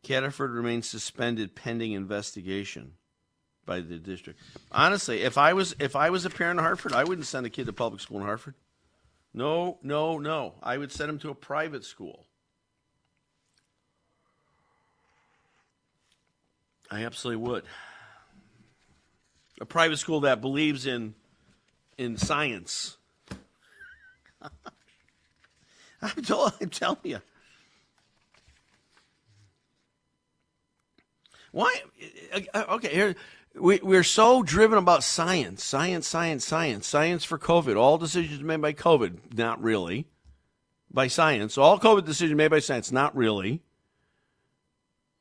Catterford 0.08 0.54
remains 0.54 0.88
suspended 0.88 1.54
pending 1.54 1.92
investigation 1.92 2.94
by 3.66 3.82
the 3.82 3.98
district. 3.98 4.40
Honestly, 4.72 5.22
if 5.22 5.38
I 5.38 5.52
was 5.52 5.76
if 5.80 5.98
I 5.98 6.10
was 6.10 6.24
a 6.24 6.30
parent 6.30 6.60
in 6.60 6.64
Hartford, 6.64 6.94
I 6.94 7.04
wouldn't 7.04 7.28
send 7.28 7.46
a 7.46 7.50
kid 7.50 7.66
to 7.66 7.74
public 7.74 8.02
school 8.02 8.18
in 8.20 8.24
Hartford. 8.24 8.54
No, 9.34 9.78
no, 9.84 10.18
no. 10.18 10.54
I 10.64 10.78
would 10.78 10.94
send 10.94 11.10
him 11.10 11.20
to 11.20 11.30
a 11.30 11.36
private 11.36 11.84
school. 11.84 12.26
I 16.90 17.04
absolutely 17.04 17.46
would. 17.46 17.66
A 19.60 19.66
private 19.66 19.98
school 19.98 20.22
that 20.22 20.40
believes 20.40 20.86
in 20.86 21.16
in 21.98 22.16
science. 22.16 22.96
I'm, 26.02 26.24
told, 26.24 26.54
I'm 26.62 26.70
telling 26.70 26.98
you. 27.04 27.20
Why? 31.58 31.82
uh, 32.54 32.66
Okay, 32.70 32.94
here 32.94 33.16
we, 33.56 33.80
we're 33.82 34.04
so 34.04 34.44
driven 34.44 34.78
about 34.78 35.04
science, 35.04 35.64
science, 35.64 36.08
science, 36.08 36.46
science, 36.46 36.86
science 36.86 37.24
for 37.24 37.40
COVID. 37.40 37.76
All 37.76 37.98
decisions 37.98 38.44
made 38.44 38.62
by 38.62 38.74
COVID, 38.74 39.36
not 39.36 39.60
really. 39.60 40.06
By 40.92 41.08
science, 41.08 41.58
all 41.58 41.80
COVID 41.80 42.06
decisions 42.06 42.38
made 42.38 42.52
by 42.52 42.60
science, 42.60 42.92
not 42.92 43.18
really. 43.18 43.64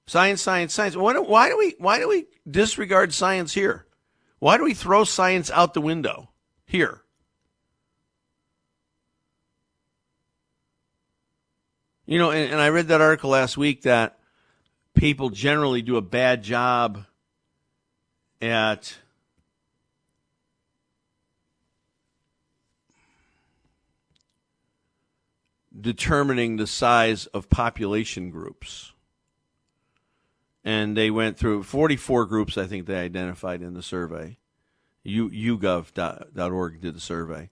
Science, 0.07 0.42
science, 0.42 0.75
science. 0.75 0.94
Why 0.94 1.14
do, 1.14 1.22
why 1.22 1.49
do 1.49 1.57
we 1.57 1.75
why 1.79 1.99
do 1.99 2.07
we 2.07 2.27
disregard 2.46 3.14
science 3.14 3.55
here? 3.55 3.87
Why 4.38 4.59
do 4.59 4.64
we 4.64 4.75
throw 4.75 5.05
science 5.05 5.51
out 5.51 5.72
the 5.72 5.81
window 5.81 6.33
here? 6.66 7.01
You 12.05 12.18
know, 12.18 12.31
and, 12.31 12.53
and 12.53 12.61
I 12.61 12.68
read 12.68 12.88
that 12.88 13.01
article 13.01 13.31
last 13.31 13.57
week 13.57 13.83
that 13.83 14.18
people 14.96 15.30
generally 15.30 15.82
do 15.82 15.96
a 15.96 16.02
bad 16.02 16.42
job 16.42 17.04
at 18.42 18.96
determining 25.78 26.56
the 26.56 26.66
size 26.66 27.26
of 27.26 27.48
population 27.48 28.30
groups. 28.30 28.92
And 30.64 30.96
they 30.96 31.11
went 31.11 31.38
through 31.38 31.62
44 31.62 32.26
groups, 32.26 32.59
I 32.59 32.66
think 32.66 32.87
they 32.87 32.96
identified 32.96 33.62
in 33.62 33.74
the 33.74 33.82
survey. 33.82 34.38
U, 35.04 35.30
YouGov.org 35.30 36.80
did 36.80 36.94
the 36.96 37.00
survey. 37.00 37.50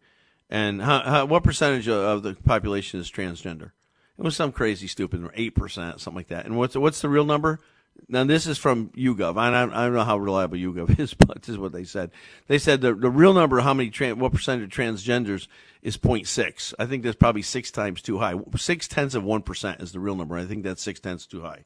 And 0.51 0.83
how, 0.83 1.01
how, 1.01 1.25
what 1.27 1.45
percentage 1.45 1.87
of, 1.87 1.97
of 1.97 2.23
the 2.25 2.35
population 2.35 2.99
is 2.99 3.11
transgender? 3.11 3.71
It 4.19 4.23
was 4.23 4.37
some 4.37 4.53
crazy, 4.53 4.87
stupid, 4.87 5.29
eight 5.35 5.55
percent, 5.55 6.01
something 6.01 6.17
like 6.17 6.29
that. 6.29 6.47
And 6.47 6.57
what's 6.57 6.77
what's 6.77 7.01
the 7.01 7.09
real 7.09 7.25
number? 7.25 7.61
Now 8.09 8.25
this 8.25 8.47
is 8.47 8.59
from 8.59 8.89
YouGov. 8.91 9.39
I 9.39 9.51
don't, 9.51 9.73
I 9.73 9.85
don't 9.85 9.95
know 9.95 10.05
how 10.05 10.19
reliable 10.19 10.59
YouGov 10.59 10.99
is, 11.01 11.15
but 11.15 11.43
this 11.43 11.51
is 11.51 11.59
what 11.59 11.73
they 11.73 11.85
said. 11.85 12.11
They 12.47 12.59
said 12.59 12.81
the 12.81 12.95
the 12.95 13.11
real 13.11 13.33
number, 13.33 13.59
of 13.59 13.65
how 13.65 13.75
many, 13.75 13.91
tran 13.91 14.19
what 14.19 14.33
percentage 14.33 14.65
of 14.65 14.71
transgenders 14.71 15.49
is 15.83 15.97
0.6. 15.97 16.75
I 16.79 16.87
think 16.87 17.03
that's 17.03 17.17
probably 17.17 17.43
six 17.43 17.71
times 17.71 18.03
too 18.03 18.19
high. 18.19 18.35
Six 18.57 18.89
tenths 18.89 19.15
of 19.15 19.25
one 19.25 19.43
percent 19.43 19.81
is 19.81 19.93
the 19.93 20.01
real 20.01 20.17
number. 20.17 20.37
I 20.37 20.45
think 20.45 20.65
that's 20.65 20.83
six 20.83 21.01
tenths 21.01 21.27
too 21.27 21.43
high. 21.43 21.65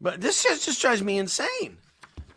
But 0.00 0.20
this 0.20 0.42
just, 0.42 0.64
just 0.64 0.80
drives 0.80 1.02
me 1.02 1.18
insane. 1.18 1.78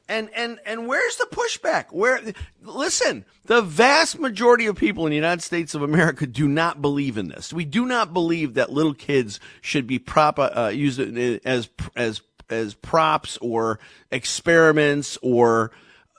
And 0.09 0.29
and 0.35 0.59
and 0.65 0.87
where's 0.87 1.15
the 1.15 1.27
pushback? 1.31 1.85
Where 1.91 2.19
listen, 2.61 3.23
the 3.45 3.61
vast 3.61 4.19
majority 4.19 4.65
of 4.65 4.75
people 4.75 5.05
in 5.05 5.11
the 5.11 5.15
United 5.15 5.41
States 5.41 5.73
of 5.73 5.81
America 5.81 6.27
do 6.27 6.47
not 6.47 6.81
believe 6.81 7.17
in 7.17 7.29
this. 7.29 7.53
We 7.53 7.63
do 7.63 7.85
not 7.85 8.13
believe 8.13 8.55
that 8.55 8.69
little 8.69 8.93
kids 8.93 9.39
should 9.61 9.87
be 9.87 9.99
prop 9.99 10.39
uh, 10.39 10.51
uh 10.55 10.71
used 10.73 10.99
as 10.99 11.69
as 11.95 12.21
as 12.49 12.73
props 12.73 13.37
or 13.37 13.79
experiments 14.11 15.17
or 15.21 15.71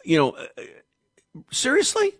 you 0.04 0.16
know 0.16 0.30
uh, 0.30 0.46
uh, 0.58 0.62
seriously? 1.50 2.14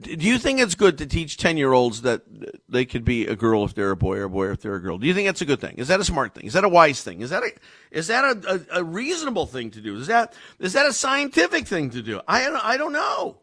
Do 0.00 0.14
you 0.14 0.38
think 0.38 0.60
it's 0.60 0.76
good 0.76 0.98
to 0.98 1.06
teach 1.06 1.36
10 1.38 1.56
year 1.56 1.72
olds 1.72 2.02
that 2.02 2.22
they 2.68 2.84
could 2.84 3.04
be 3.04 3.26
a 3.26 3.34
girl 3.34 3.64
if 3.64 3.74
they're 3.74 3.90
a 3.90 3.96
boy 3.96 4.18
or 4.18 4.24
a 4.24 4.30
boy 4.30 4.50
if 4.50 4.60
they're 4.60 4.76
a 4.76 4.80
girl? 4.80 4.96
Do 4.96 5.06
you 5.06 5.14
think 5.14 5.26
that's 5.26 5.40
a 5.40 5.46
good 5.46 5.60
thing? 5.60 5.76
Is 5.76 5.88
that 5.88 5.98
a 5.98 6.04
smart 6.04 6.34
thing? 6.34 6.44
Is 6.46 6.52
that 6.52 6.62
a 6.62 6.68
wise 6.68 7.02
thing? 7.02 7.20
Is 7.20 7.30
that 7.30 7.42
a, 7.42 7.50
is 7.90 8.06
that 8.06 8.24
a, 8.24 8.66
a, 8.76 8.80
a 8.80 8.84
reasonable 8.84 9.46
thing 9.46 9.70
to 9.72 9.80
do? 9.80 9.96
Is 9.96 10.06
that, 10.06 10.34
is 10.60 10.74
that 10.74 10.86
a 10.86 10.92
scientific 10.92 11.66
thing 11.66 11.90
to 11.90 12.02
do? 12.02 12.20
I, 12.28 12.48
I 12.48 12.76
don't 12.76 12.92
know. 12.92 13.38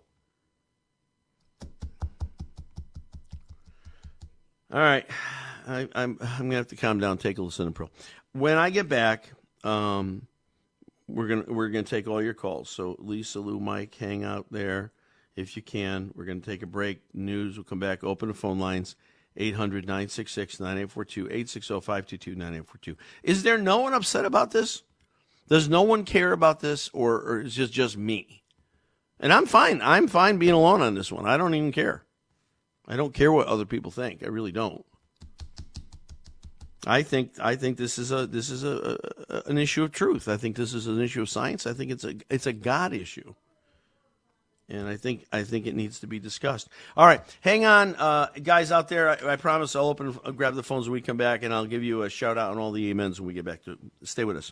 All 4.72 4.80
right. 4.80 5.06
I, 5.68 5.90
I'm, 5.94 6.18
I'm 6.22 6.38
going 6.38 6.52
to 6.52 6.58
have 6.58 6.68
to 6.68 6.76
calm 6.78 7.00
down, 7.00 7.18
take 7.18 7.38
a 7.38 7.42
listen 7.42 7.66
to 7.66 7.72
Pro. 7.72 7.90
When 8.32 8.58
I 8.58 8.70
get 8.70 8.88
back, 8.88 9.30
um, 9.64 10.28
we're 11.08 11.28
gonna 11.28 11.46
we're 11.48 11.70
gonna 11.70 11.84
take 11.84 12.08
all 12.08 12.22
your 12.22 12.34
calls. 12.34 12.70
So 12.70 12.96
Lisa, 12.98 13.40
Lou, 13.40 13.60
Mike, 13.60 13.96
hang 13.96 14.24
out 14.24 14.48
there 14.50 14.92
if 15.36 15.56
you 15.56 15.62
can. 15.62 16.12
We're 16.16 16.26
gonna 16.26 16.40
take 16.40 16.64
a 16.64 16.68
break. 16.68 17.02
News. 17.14 17.58
We'll 17.58 17.64
come 17.64 17.80
back. 17.80 18.04
Open 18.04 18.28
the 18.28 18.34
phone 18.34 18.60
lines. 18.60 18.96
800-966-9842, 19.38 21.30
860-522-9842. 21.30 22.96
Is 23.24 23.44
there 23.44 23.58
no 23.58 23.80
one 23.80 23.94
upset 23.94 24.24
about 24.24 24.52
this? 24.52 24.84
Does 25.50 25.68
no 25.68 25.82
one 25.82 26.06
care 26.06 26.32
about 26.32 26.62
this, 26.62 26.90
or, 26.94 27.16
or 27.16 27.42
is 27.42 27.60
it 27.60 27.70
just 27.70 27.98
me? 27.98 28.44
And 29.20 29.34
I'm 29.34 29.46
fine. 29.46 29.82
I'm 29.82 30.08
fine 30.08 30.38
being 30.38 30.54
alone 30.54 30.82
on 30.82 30.96
this 30.96 31.12
one. 31.12 31.26
I 31.26 31.38
don't 31.38 31.54
even 31.54 31.72
care. 31.72 32.06
I 32.88 32.96
don't 32.96 33.14
care 33.14 33.32
what 33.32 33.48
other 33.48 33.66
people 33.66 33.92
think. 33.92 34.24
I 34.24 34.28
really 34.28 34.52
don't. 34.52 34.86
I 36.88 37.02
think 37.02 37.34
I 37.40 37.56
think 37.56 37.78
this 37.78 37.98
is 37.98 38.12
a 38.12 38.28
this 38.28 38.52
is 38.52 38.64
a, 38.64 39.00
a 39.30 39.42
an 39.48 39.58
issue 39.58 39.84
of 39.84 39.92
truth. 39.92 40.28
I 40.28 40.38
think 40.38 40.56
this 40.56 40.74
is 40.76 40.86
an 40.86 41.02
issue 41.02 41.24
of 41.24 41.30
science. 41.30 41.66
I 41.66 41.74
think 41.74 41.90
it's 41.90 42.04
a 42.04 42.16
it's 42.30 42.46
a 42.46 42.54
God 42.54 42.94
issue, 42.94 43.34
and 44.70 44.88
I 44.88 44.98
think 44.98 45.26
I 45.32 45.44
think 45.44 45.68
it 45.68 45.76
needs 45.76 46.00
to 46.00 46.08
be 46.08 46.20
discussed. 46.20 46.70
All 46.98 47.06
right, 47.06 47.22
hang 47.42 47.66
on, 47.66 47.96
uh, 47.96 48.28
guys 48.42 48.72
out 48.72 48.90
there. 48.90 49.10
I, 49.10 49.34
I 49.34 49.36
promise 49.36 49.76
I'll 49.76 49.88
open 49.88 50.18
I'll 50.26 50.32
grab 50.32 50.56
the 50.56 50.64
phones 50.64 50.88
when 50.88 50.94
we 50.94 51.02
come 51.02 51.18
back, 51.18 51.44
and 51.44 51.54
I'll 51.54 51.66
give 51.66 51.84
you 51.84 52.04
a 52.04 52.10
shout 52.10 52.38
out 52.38 52.52
on 52.52 52.58
all 52.58 52.72
the 52.72 52.90
amens 52.92 53.20
when 53.20 53.28
we 53.28 53.34
get 53.34 53.46
back 53.46 53.64
to. 53.66 53.78
Stay 54.04 54.24
with 54.24 54.38
us. 54.38 54.52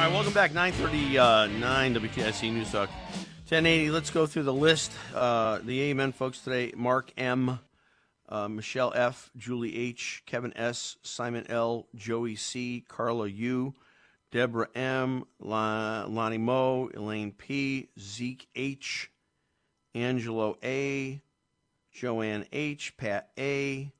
All 0.00 0.06
right, 0.06 0.14
welcome 0.14 0.32
back. 0.32 0.54
939 0.54 1.94
WTIC 1.94 2.52
News 2.54 2.72
Talk. 2.72 2.88
1080. 3.50 3.90
Let's 3.90 4.10
go 4.10 4.26
through 4.26 4.44
the 4.44 4.52
list. 4.52 4.92
Uh, 5.12 5.58
the 5.64 5.82
Amen 5.82 6.12
folks 6.12 6.38
today 6.38 6.72
Mark 6.76 7.10
M., 7.16 7.58
uh, 8.28 8.46
Michelle 8.46 8.92
F., 8.94 9.28
Julie 9.36 9.76
H., 9.76 10.22
Kevin 10.24 10.56
S., 10.56 10.98
Simon 11.02 11.44
L., 11.48 11.88
Joey 11.96 12.36
C., 12.36 12.84
Carla 12.86 13.26
U., 13.26 13.74
Deborah 14.30 14.68
M., 14.76 15.24
Lonnie 15.40 16.38
Mo, 16.38 16.90
Elaine 16.94 17.32
P., 17.32 17.88
Zeke 17.98 18.46
H., 18.54 19.10
Angelo 19.96 20.56
A., 20.62 21.20
Joanne 21.90 22.46
H., 22.52 22.96
Pat 22.96 23.30
A., 23.36 23.90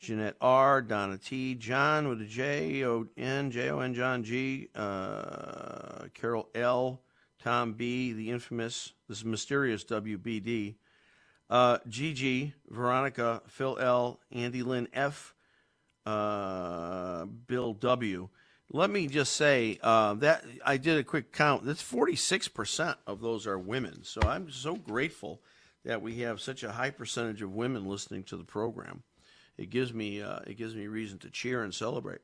Jeanette 0.00 0.36
R, 0.38 0.82
Donna 0.82 1.16
T, 1.16 1.54
John 1.54 2.08
with 2.08 2.20
a 2.20 2.26
J 2.26 2.84
O 2.84 3.06
N, 3.16 3.50
J 3.50 3.70
O 3.70 3.78
N, 3.78 3.94
John 3.94 4.22
G, 4.22 4.68
uh, 4.74 6.08
Carol 6.12 6.50
L, 6.54 7.00
Tom 7.42 7.72
B, 7.72 8.12
the 8.12 8.30
infamous, 8.30 8.92
this 9.08 9.24
mysterious 9.24 9.84
WBD, 9.84 10.76
uh, 11.50 11.78
Gigi, 11.88 12.54
Veronica, 12.68 13.42
Phil 13.46 13.78
L, 13.78 14.20
Andy 14.30 14.62
Lynn 14.62 14.88
F, 14.92 15.34
uh, 16.06 17.24
Bill 17.24 17.74
W. 17.74 18.28
Let 18.70 18.90
me 18.90 19.06
just 19.06 19.34
say 19.34 19.78
uh, 19.82 20.14
that 20.14 20.44
I 20.64 20.76
did 20.78 20.98
a 20.98 21.04
quick 21.04 21.32
count. 21.32 21.64
That's 21.64 21.82
46% 21.82 22.96
of 23.06 23.20
those 23.20 23.46
are 23.46 23.58
women. 23.58 24.02
So 24.04 24.22
I'm 24.22 24.50
so 24.50 24.76
grateful 24.76 25.42
that 25.84 26.00
we 26.00 26.20
have 26.20 26.40
such 26.40 26.62
a 26.62 26.72
high 26.72 26.90
percentage 26.90 27.42
of 27.42 27.52
women 27.52 27.86
listening 27.86 28.22
to 28.24 28.36
the 28.36 28.44
program 28.44 29.02
it 29.58 29.70
gives 29.70 29.92
me 29.92 30.22
uh, 30.22 30.40
it 30.46 30.56
gives 30.56 30.74
me 30.74 30.86
reason 30.86 31.18
to 31.18 31.30
cheer 31.30 31.62
and 31.62 31.74
celebrate. 31.74 32.20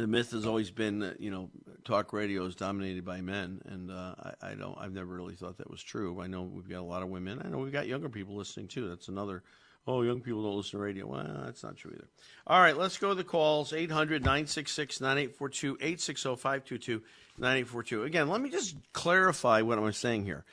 The 0.00 0.06
myth 0.06 0.30
has 0.30 0.46
always 0.46 0.70
been 0.70 1.00
that 1.00 1.20
you 1.20 1.30
know 1.30 1.50
talk 1.84 2.14
radio 2.14 2.46
is 2.46 2.54
dominated 2.54 3.04
by 3.04 3.20
men, 3.20 3.60
and 3.66 3.90
uh, 3.90 4.14
I, 4.18 4.52
I 4.52 4.54
don't 4.54 4.78
I've 4.78 4.94
never 4.94 5.14
really 5.14 5.34
thought 5.34 5.58
that 5.58 5.70
was 5.70 5.82
true. 5.82 6.22
I 6.22 6.26
know 6.26 6.42
we've 6.42 6.68
got 6.68 6.80
a 6.80 6.82
lot 6.82 7.02
of 7.02 7.10
women. 7.10 7.42
I 7.44 7.48
know 7.48 7.58
we've 7.58 7.72
got 7.72 7.86
younger 7.86 8.08
people 8.08 8.34
listening 8.34 8.68
too. 8.68 8.88
That's 8.88 9.08
another. 9.08 9.42
Oh, 9.86 10.00
young 10.00 10.22
people 10.22 10.42
don't 10.42 10.56
listen 10.56 10.78
to 10.78 10.78
radio. 10.78 11.06
Well, 11.06 11.42
that's 11.44 11.62
not 11.62 11.76
true 11.76 11.92
either. 11.94 12.08
All 12.46 12.60
right, 12.60 12.76
let's 12.76 12.96
go 12.96 13.10
to 13.10 13.14
the 13.14 13.24
calls 13.24 13.74
800 13.74 14.22
966 14.22 15.02
9842 15.02 15.74
860 15.74 16.36
522 16.36 17.02
9842. 17.36 18.04
Again, 18.04 18.28
let 18.28 18.40
me 18.40 18.48
just 18.48 18.76
clarify 18.94 19.60
what 19.60 19.78
I'm 19.78 19.92
saying 19.92 20.24
here. 20.24 20.46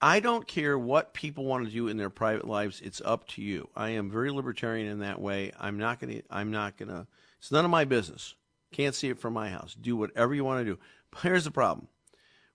I 0.00 0.20
don't 0.20 0.46
care 0.46 0.78
what 0.78 1.12
people 1.12 1.44
want 1.44 1.66
to 1.66 1.72
do 1.72 1.88
in 1.88 1.98
their 1.98 2.10
private 2.10 2.46
lives. 2.46 2.80
It's 2.80 3.02
up 3.04 3.28
to 3.28 3.42
you. 3.42 3.68
I 3.76 3.90
am 3.90 4.10
very 4.10 4.30
libertarian 4.30 4.86
in 4.88 5.00
that 5.00 5.20
way. 5.20 5.52
I'm 5.60 5.78
not 5.78 6.00
going 6.00 6.18
to, 6.18 6.22
I'm 6.30 6.50
not 6.50 6.78
going 6.78 6.88
to, 6.88 7.06
it's 7.38 7.52
none 7.52 7.64
of 7.64 7.70
my 7.70 7.84
business. 7.84 8.34
Can't 8.72 8.94
see 8.94 9.08
it 9.08 9.18
from 9.18 9.32
my 9.32 9.48
house. 9.48 9.74
Do 9.74 9.96
whatever 9.96 10.34
you 10.34 10.44
want 10.44 10.60
to 10.60 10.72
do. 10.74 10.78
But 11.10 11.22
here's 11.22 11.44
the 11.44 11.50
problem. 11.50 11.88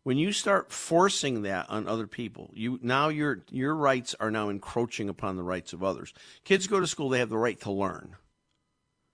When 0.04 0.18
you 0.18 0.32
start 0.32 0.72
forcing 0.72 1.44
that 1.44 1.70
on 1.70 1.88
other 1.88 2.08
people, 2.08 2.52
you 2.54 2.80
now 2.82 3.10
your 3.10 3.44
your 3.52 3.76
rights 3.76 4.16
are 4.20 4.32
now 4.32 4.50
encroaching 4.50 5.10
upon 5.10 5.36
the 5.36 5.44
rights 5.44 5.74
of 5.74 5.84
others. 5.84 6.14
Kids 6.44 6.68
go 6.68 6.80
to 6.80 6.88
school, 6.88 7.10
they 7.10 7.20
have 7.20 7.30
the 7.30 7.38
right 7.38 7.60
to 7.62 7.72
learn. 7.72 8.16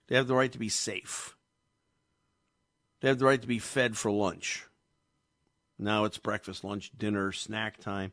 They 0.08 0.16
have 0.16 0.26
the 0.26 0.34
right 0.34 0.50
to 0.50 0.58
be 0.58 0.70
safe. 0.70 1.36
They 3.00 3.08
have 3.08 3.18
the 3.18 3.26
right 3.26 3.40
to 3.40 3.46
be 3.46 3.58
fed 3.58 3.96
for 3.96 4.10
lunch. 4.10 4.64
Now 5.78 6.04
it's 6.04 6.18
breakfast, 6.18 6.64
lunch, 6.64 6.90
dinner, 6.96 7.32
snack 7.32 7.78
time. 7.78 8.12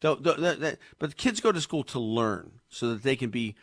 But 0.00 1.16
kids 1.16 1.40
go 1.40 1.52
to 1.52 1.60
school 1.60 1.84
to 1.84 1.98
learn 1.98 2.60
so 2.68 2.90
that 2.90 3.02
they 3.02 3.16
can 3.16 3.30
be 3.30 3.54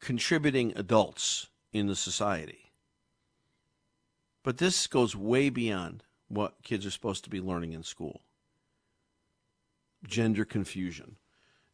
contributing 0.00 0.74
adults 0.76 1.48
in 1.72 1.86
the 1.86 1.96
society. 1.96 2.63
But 4.44 4.58
this 4.58 4.86
goes 4.86 5.16
way 5.16 5.48
beyond 5.48 6.04
what 6.28 6.62
kids 6.62 6.86
are 6.86 6.90
supposed 6.90 7.24
to 7.24 7.30
be 7.30 7.40
learning 7.40 7.72
in 7.72 7.82
school. 7.82 8.20
Gender 10.06 10.44
confusion. 10.44 11.16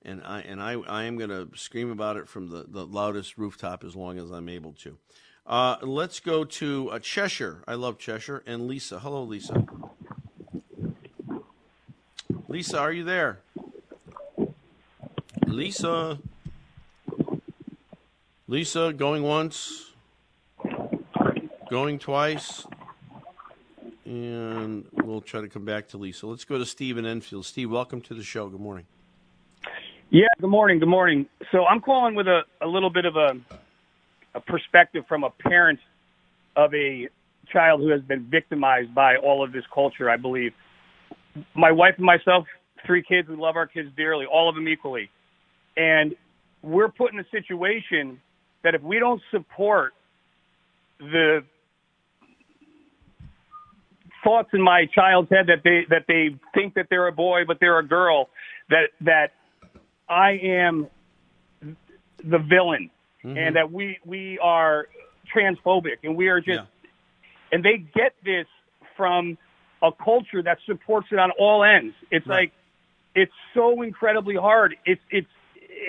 And 0.02 0.22
I 0.24 0.40
and 0.40 0.62
I, 0.62 0.80
I 0.88 1.02
am 1.02 1.18
going 1.18 1.28
to 1.28 1.50
scream 1.54 1.90
about 1.90 2.16
it 2.16 2.26
from 2.26 2.48
the, 2.48 2.64
the 2.66 2.87
loudest 2.87 3.37
rooftop 3.37 3.85
as 3.85 3.94
long 3.94 4.18
as 4.18 4.30
I'm 4.30 4.48
able 4.48 4.72
to. 4.85 4.96
Uh, 5.46 5.76
let's 5.83 6.20
go 6.20 6.44
to 6.44 6.90
uh, 6.90 6.98
Cheshire. 7.00 7.62
I 7.66 7.74
love 7.74 7.98
Cheshire. 7.98 8.42
And 8.46 8.66
Lisa. 8.66 9.00
Hello, 9.00 9.24
Lisa. 9.24 9.66
Lisa, 12.48 12.78
are 12.78 12.92
you 12.92 13.04
there? 13.04 13.40
Lisa. 15.46 16.18
Lisa, 18.46 18.92
going 18.92 19.22
once, 19.22 19.92
going 21.70 22.00
twice, 22.00 22.66
and 24.04 24.85
we'll 25.04 25.20
try 25.20 25.40
to 25.40 25.48
come 25.48 25.64
back 25.64 25.87
to 25.87 25.96
Lisa. 25.96 26.26
Let's 26.26 26.44
go 26.44 26.59
to 26.59 26.66
Steve 26.66 26.98
in 26.98 27.06
Enfield. 27.06 27.46
Steve, 27.46 27.70
welcome 27.70 28.00
to 28.02 28.14
the 28.14 28.24
show. 28.24 28.48
Good 28.48 28.61
morning. 28.61 28.87
Yeah, 30.11 30.26
good 30.40 30.50
morning. 30.50 30.80
Good 30.80 30.88
morning. 30.88 31.26
So 31.52 31.66
I'm 31.66 31.80
calling 31.80 32.16
with 32.16 32.26
a, 32.26 32.40
a 32.61 32.66
little 32.66 32.90
bit 32.90 33.04
of 33.04 33.14
a, 33.14 33.37
a 34.35 34.40
perspective 34.40 35.04
from 35.09 35.22
a 35.22 35.30
parent 35.30 35.78
of 36.56 36.74
a 36.74 37.09
child 37.52 37.80
who 37.80 37.90
has 37.90 38.02
been 38.02 38.24
victimized 38.28 38.92
by 38.92 39.14
all 39.14 39.44
of 39.44 39.52
this 39.52 39.64
culture, 39.72 40.11
I 40.11 40.16
believe. 40.16 40.52
My 41.54 41.70
wife 41.70 41.94
and 41.98 42.04
myself, 42.04 42.46
three 42.85 43.04
kids, 43.04 43.28
we 43.28 43.37
love 43.37 43.54
our 43.54 43.68
kids 43.68 43.90
dearly, 43.96 44.26
all 44.26 44.48
of 44.48 44.56
them 44.56 44.66
equally. 44.66 45.09
And 45.76 46.16
we're 46.62 46.88
put 46.88 47.12
in 47.12 47.20
a 47.20 47.28
situation 47.30 48.20
that 48.64 48.74
if 48.74 48.83
we 48.83 48.98
don't 48.98 49.22
support 49.30 49.92
the 50.98 51.44
thoughts 54.22 54.50
in 54.52 54.62
my 54.62 54.87
child's 54.94 55.30
head 55.30 55.46
that 55.46 55.62
they 55.64 55.87
that 55.88 56.04
they 56.06 56.37
think 56.54 56.74
that 56.74 56.87
they're 56.90 57.06
a 57.06 57.12
boy 57.12 57.42
but 57.46 57.59
they're 57.61 57.78
a 57.78 57.87
girl 57.87 58.28
that 58.68 58.90
that 59.00 59.33
I 60.09 60.33
am 60.42 60.88
the 61.62 62.38
villain 62.38 62.90
mm-hmm. 63.24 63.37
and 63.37 63.56
that 63.56 63.72
we 63.72 63.98
we 64.04 64.38
are 64.38 64.88
transphobic 65.35 65.98
and 66.02 66.16
we 66.16 66.28
are 66.28 66.40
just 66.40 66.61
and 67.52 67.64
they 67.64 67.78
get 67.78 68.14
this 68.24 68.46
from 68.96 69.38
a 69.83 69.90
culture 69.92 70.42
that 70.42 70.59
supports 70.66 71.09
it 71.11 71.18
on 71.18 71.30
all 71.38 71.64
ends. 71.64 71.94
It's 72.11 72.26
like 72.26 72.52
it's 73.14 73.33
so 73.54 73.83
incredibly 73.83 74.37
hard. 74.37 74.76
It's 74.85 75.00
it's 75.11 75.28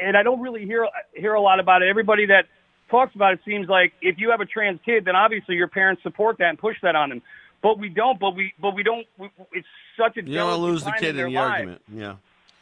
and 0.02 0.16
I 0.16 0.24
don't 0.24 0.40
really 0.40 0.66
hear 0.66 0.88
hear 1.14 1.34
a 1.34 1.42
lot 1.42 1.60
about 1.60 1.82
it. 1.82 1.90
Everybody 1.90 2.28
that 2.28 2.46
talks 2.90 3.16
about 3.16 3.34
it 3.34 3.40
seems 3.46 3.68
like 3.68 3.94
if 4.02 4.16
you 4.18 4.32
have 4.32 4.42
a 4.42 4.46
trans 4.46 4.80
kid, 4.86 5.06
then 5.06 5.16
obviously 5.16 5.56
your 5.56 5.68
parents 5.68 6.04
support 6.04 6.38
that 6.40 6.50
and 6.50 6.60
push 6.60 6.76
that 6.84 6.96
on 6.96 7.10
them. 7.10 7.22
But 7.62 7.78
we 7.78 7.90
don't. 7.90 8.20
But 8.20 8.36
we 8.36 8.54
but 8.60 8.76
we 8.76 8.84
don't. 8.84 9.06
We, 9.18 9.30
it's 9.54 9.68
such 9.98 10.18
a 10.18 10.22
You 10.22 10.36
don't 10.36 10.48
delicate 10.48 10.62
lose 10.62 10.84
the 10.84 10.92
kid 11.00 11.16
in 11.16 11.28
in 11.28 11.34
the 11.34 11.40
lives. 11.40 11.52
argument. 11.52 11.82
Yeah. 11.94 12.16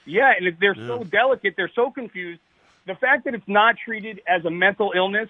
Yeah, 0.06 0.32
and 0.38 0.58
they're 0.60 0.76
so 0.76 1.04
delicate, 1.04 1.54
they're 1.56 1.72
so 1.76 1.92
confused. 1.92 2.42
The 2.88 2.96
fact 2.96 3.26
that 3.26 3.36
it's 3.36 3.48
not 3.48 3.76
treated 3.84 4.22
as 4.28 4.44
a 4.44 4.50
mental 4.50 4.92
illness 4.96 5.30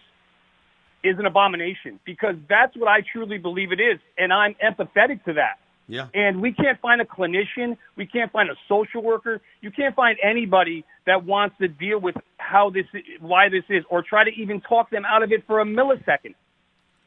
is 1.03 1.19
an 1.19 1.25
abomination 1.25 1.99
because 2.05 2.35
that's 2.47 2.75
what 2.77 2.87
I 2.87 3.01
truly 3.01 3.37
believe 3.39 3.73
it 3.73 3.81
is, 3.81 3.99
and 4.17 4.31
I'm 4.31 4.55
empathetic 4.55 5.23
to 5.25 5.33
that. 5.33 5.59
Yeah. 5.89 6.07
And 6.13 6.41
we 6.41 6.53
can't 6.53 6.79
find 6.79 7.01
a 7.01 7.05
clinician, 7.05 7.75
we 7.97 8.05
can't 8.05 8.31
find 8.31 8.49
a 8.49 8.55
social 8.69 9.01
worker, 9.01 9.41
you 9.59 9.71
can't 9.71 9.95
find 9.95 10.17
anybody 10.23 10.85
that 11.05 11.25
wants 11.25 11.57
to 11.59 11.67
deal 11.67 11.99
with 11.99 12.15
how 12.37 12.69
this, 12.69 12.85
why 13.19 13.49
this 13.49 13.63
is, 13.69 13.83
or 13.89 14.01
try 14.03 14.23
to 14.23 14.31
even 14.31 14.61
talk 14.61 14.91
them 14.91 15.03
out 15.03 15.23
of 15.23 15.31
it 15.31 15.45
for 15.47 15.59
a 15.59 15.65
millisecond. 15.65 16.35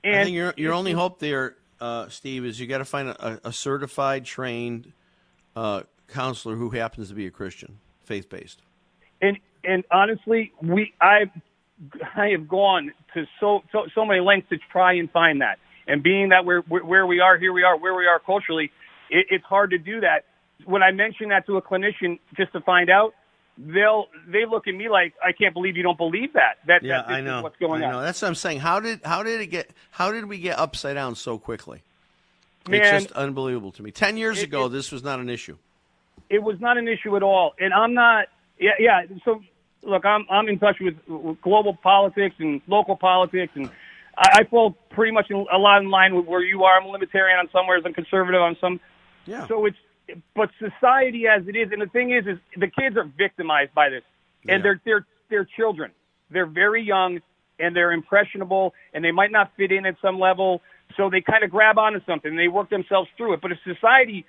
And 0.05 0.16
I 0.16 0.25
think 0.25 0.35
your 0.35 0.53
your 0.57 0.72
only 0.72 0.92
hope 0.92 1.20
there, 1.20 1.55
uh, 1.82 2.08
Steve, 2.08 2.44
is 2.44 2.60
you 2.60 2.68
got 2.68 2.78
to 2.78 2.84
find 2.84 3.08
a, 3.08 3.40
a 3.42 3.52
certified, 3.52 4.24
trained 4.24 4.92
uh, 5.56 5.82
counselor 6.06 6.54
who 6.54 6.70
happens 6.70 7.08
to 7.08 7.14
be 7.14 7.26
a 7.26 7.30
Christian, 7.30 7.78
faith 8.04 8.30
based. 8.30 8.62
and 9.20 9.36
and 9.64 9.84
honestly, 9.90 10.52
we 10.62 10.94
I 11.00 11.30
I 12.16 12.28
have 12.28 12.46
gone 12.48 12.92
to 13.14 13.26
so 13.40 13.62
so 13.72 13.86
so 13.96 14.04
many 14.04 14.20
lengths 14.20 14.48
to 14.50 14.58
try 14.70 14.92
and 14.94 15.10
find 15.10 15.40
that. 15.40 15.58
And 15.88 16.04
being 16.04 16.28
that 16.28 16.44
we're, 16.44 16.62
we're 16.68 16.84
where 16.84 17.06
we 17.06 17.18
are, 17.18 17.36
here 17.36 17.52
we 17.52 17.64
are, 17.64 17.76
where 17.76 17.94
we 17.94 18.06
are 18.06 18.20
culturally, 18.20 18.70
it, 19.10 19.26
it's 19.30 19.44
hard 19.44 19.70
to 19.70 19.78
do 19.78 20.00
that. 20.02 20.24
When 20.64 20.84
I 20.84 20.92
mention 20.92 21.30
that 21.30 21.46
to 21.46 21.56
a 21.56 21.62
clinician 21.62 22.20
just 22.36 22.52
to 22.52 22.60
find 22.60 22.90
out, 22.90 23.14
they'll 23.58 24.06
they 24.28 24.44
look 24.46 24.66
at 24.68 24.74
me 24.74 24.88
like 24.88 25.14
I 25.24 25.32
can't 25.32 25.54
believe 25.54 25.76
you 25.76 25.82
don't 25.82 25.98
believe 25.98 26.32
that. 26.34 26.58
That, 26.66 26.82
Yeah, 26.82 27.02
that 27.02 27.10
I 27.10 27.20
know. 27.20 27.38
is 27.38 27.42
what's 27.42 27.56
going 27.58 27.82
I 27.84 27.92
on. 27.92 28.02
That's 28.04 28.20
what 28.22 28.28
I'm 28.28 28.34
saying. 28.34 28.60
How 28.60 28.80
did 28.80 29.00
how 29.04 29.22
did 29.22 29.40
it 29.40 29.46
get? 29.46 29.70
How 29.90 30.10
did 30.12 30.26
we 30.26 30.38
get 30.38 30.58
upside 30.58 30.94
down 30.94 31.14
so 31.14 31.38
quickly? 31.38 31.82
Man, 32.68 32.80
it's 32.80 33.04
just 33.04 33.14
unbelievable 33.16 33.72
to 33.72 33.82
me. 33.82 33.90
Ten 33.90 34.16
years 34.16 34.38
it- 34.40 34.44
ago, 34.44 34.66
it- 34.66 34.70
this 34.70 34.92
was 34.92 35.02
not 35.02 35.18
an 35.20 35.28
issue. 35.28 35.56
it 36.30 36.42
was 36.42 36.58
not 36.60 36.78
an 36.78 36.88
issue 36.88 37.16
at 37.16 37.22
all. 37.22 37.52
And 37.60 37.74
I'm 37.74 37.92
not, 37.94 38.26
yeah, 38.58 38.70
yeah. 38.78 39.02
So 39.24 39.42
look, 39.82 40.04
I'm 40.06 40.24
I'm 40.30 40.48
in 40.48 40.58
touch 40.58 40.76
with, 40.80 40.94
with 41.08 41.40
global 41.42 41.74
politics 41.74 42.36
and 42.38 42.60
local 42.68 42.96
politics, 42.96 43.52
and 43.56 43.68
I, 44.16 44.40
I 44.40 44.44
fall 44.44 44.76
pretty 44.90 45.12
much 45.12 45.26
in, 45.30 45.44
a 45.52 45.58
lot 45.58 45.82
in 45.82 45.90
line 45.90 46.14
with 46.14 46.26
where 46.26 46.42
you 46.42 46.62
are. 46.64 46.78
I'm 46.80 46.86
a 46.86 46.90
libertarian 46.90 47.38
on 47.38 47.48
some 47.52 47.66
ways, 47.66 47.82
I'm 47.84 47.92
conservative 47.94 48.40
on 48.40 48.56
some. 48.60 48.80
Yeah. 49.26 49.46
So 49.48 49.66
it's, 49.66 49.76
but 50.35 50.51
society 50.59 51.27
as 51.27 51.46
it 51.48 51.57
is, 51.57 51.70
and 51.72 51.81
the 51.83 51.87
thing 51.87 52.11
is, 52.12 52.27
is 52.27 52.38
the 52.57 52.68
kids 52.68 52.96
are 52.96 53.05
victimized 53.05 53.75
by 53.75 53.88
this, 53.88 54.03
and 54.48 54.59
Yeah. 54.59 54.62
they're 54.62 54.81
they're 54.85 55.07
they're 55.29 55.44
children. 55.44 55.90
They're 56.31 56.46
very 56.46 56.83
young 56.83 57.20
and 57.59 57.77
they're 57.77 57.92
impressionable, 57.92 58.75
and 58.92 59.05
they 59.05 59.12
might 59.12 59.31
not 59.31 59.53
fit 59.57 59.70
in 59.72 59.87
at 59.87 59.96
some 60.01 60.18
level. 60.18 60.62
So 60.96 61.09
they 61.11 61.20
kind 61.20 61.44
of 61.44 61.51
grab 61.51 61.79
onto 61.79 62.01
something, 62.05 62.31
and 62.31 62.38
they 62.38 62.48
work 62.48 62.68
themselves 62.70 63.09
through 63.16 63.35
it. 63.35 63.40
But 63.40 63.53
if 63.53 63.59
society 63.64 64.25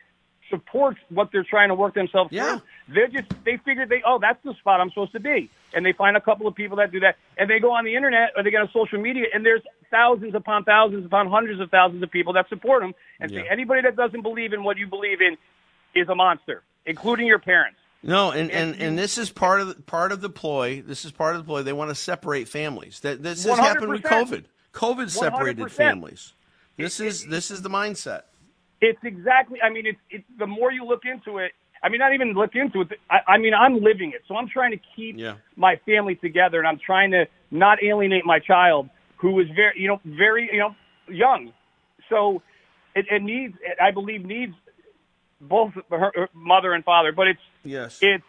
supports 0.49 0.99
what 1.09 1.29
they're 1.31 1.43
trying 1.43 1.69
to 1.69 1.75
work 1.75 1.93
themselves 1.93 2.31
Yeah. 2.31 2.57
through, 2.57 2.61
they're 2.95 3.07
just 3.07 3.27
they 3.43 3.57
figure 3.57 3.85
they 3.85 4.01
oh 4.05 4.19
that's 4.19 4.41
the 4.43 4.53
spot 4.55 4.79
I'm 4.81 4.89
supposed 4.89 5.13
to 5.13 5.19
be, 5.19 5.49
and 5.73 5.85
they 5.85 5.93
find 5.93 6.15
a 6.17 6.21
couple 6.21 6.47
of 6.47 6.55
people 6.55 6.77
that 6.77 6.91
do 6.91 6.99
that, 6.99 7.15
and 7.37 7.49
they 7.49 7.59
go 7.59 7.71
on 7.71 7.85
the 7.85 7.95
internet 7.95 8.31
or 8.35 8.43
they 8.43 8.51
get 8.51 8.61
on 8.61 8.69
social 8.71 8.99
media, 8.99 9.25
and 9.33 9.45
there's 9.45 9.61
thousands 9.89 10.35
upon 10.35 10.63
thousands 10.63 11.05
upon 11.05 11.29
hundreds 11.29 11.59
of 11.59 11.69
thousands 11.71 12.03
of 12.03 12.11
people 12.11 12.33
that 12.33 12.47
support 12.49 12.81
them, 12.81 12.93
and 13.19 13.31
say 13.31 13.45
anybody 13.49 13.81
that 13.81 13.95
doesn't 13.95 14.21
believe 14.21 14.53
in 14.53 14.63
what 14.63 14.77
you 14.77 14.87
believe 14.87 15.21
in 15.21 15.37
is 15.95 16.09
a 16.09 16.15
monster, 16.15 16.63
including 16.85 17.27
your 17.27 17.39
parents. 17.39 17.77
No, 18.05 18.31
and, 18.31 18.51
and, 18.51 18.75
And 18.81 18.97
this 18.99 19.17
is 19.17 19.29
part 19.29 19.61
of 19.61 19.67
the, 19.69 19.75
part 19.75 20.11
of 20.11 20.19
the 20.19 20.29
ploy. 20.29 20.81
This 20.81 21.05
is 21.05 21.11
part 21.11 21.35
of 21.35 21.41
the 21.41 21.45
ploy. 21.45 21.63
They 21.63 21.71
want 21.71 21.89
to 21.89 21.95
separate 21.95 22.49
families. 22.49 22.99
That 22.99 23.23
this 23.23 23.45
has 23.45 23.57
happened 23.57 23.91
with 23.91 24.03
COVID. 24.03 24.43
COVID 24.73 25.09
separated 25.09 25.67
100%. 25.67 25.71
families. 25.71 26.33
This 26.77 26.99
is 26.99 27.25
this 27.27 27.51
is 27.51 27.61
the 27.61 27.69
mindset. 27.69 28.23
It's 28.81 28.99
exactly. 29.03 29.61
I 29.61 29.69
mean, 29.69 29.85
it's 29.85 29.99
it's 30.09 30.25
the 30.37 30.47
more 30.47 30.71
you 30.71 30.83
look 30.83 31.03
into 31.05 31.37
it. 31.37 31.51
I 31.81 31.89
mean, 31.89 31.99
not 31.99 32.13
even 32.13 32.33
look 32.33 32.55
into 32.55 32.81
it. 32.81 32.99
I, 33.09 33.19
I 33.27 33.37
mean, 33.37 33.53
I'm 33.53 33.75
living 33.81 34.11
it, 34.13 34.23
so 34.27 34.35
I'm 34.35 34.47
trying 34.47 34.71
to 34.71 34.79
keep 34.95 35.17
Yeah. 35.17 35.35
my 35.55 35.75
family 35.85 36.15
together, 36.15 36.57
and 36.59 36.67
I'm 36.67 36.79
trying 36.79 37.11
to 37.11 37.25
not 37.51 37.83
alienate 37.83 38.25
my 38.25 38.39
child, 38.39 38.89
who 39.17 39.39
is 39.39 39.47
very, 39.55 39.79
you 39.79 39.87
know, 39.89 39.99
very, 40.05 40.49
you 40.51 40.59
know, 40.59 40.75
young. 41.09 41.51
So 42.09 42.41
it, 42.95 43.05
it 43.11 43.21
needs, 43.21 43.55
I 43.81 43.91
believe, 43.91 44.25
needs 44.25 44.53
both 45.47 45.73
her, 45.89 46.11
her 46.15 46.29
mother 46.33 46.73
and 46.73 46.83
father. 46.83 47.11
But 47.11 47.27
it's 47.27 47.39
Yes. 47.63 47.99
it's 48.01 48.23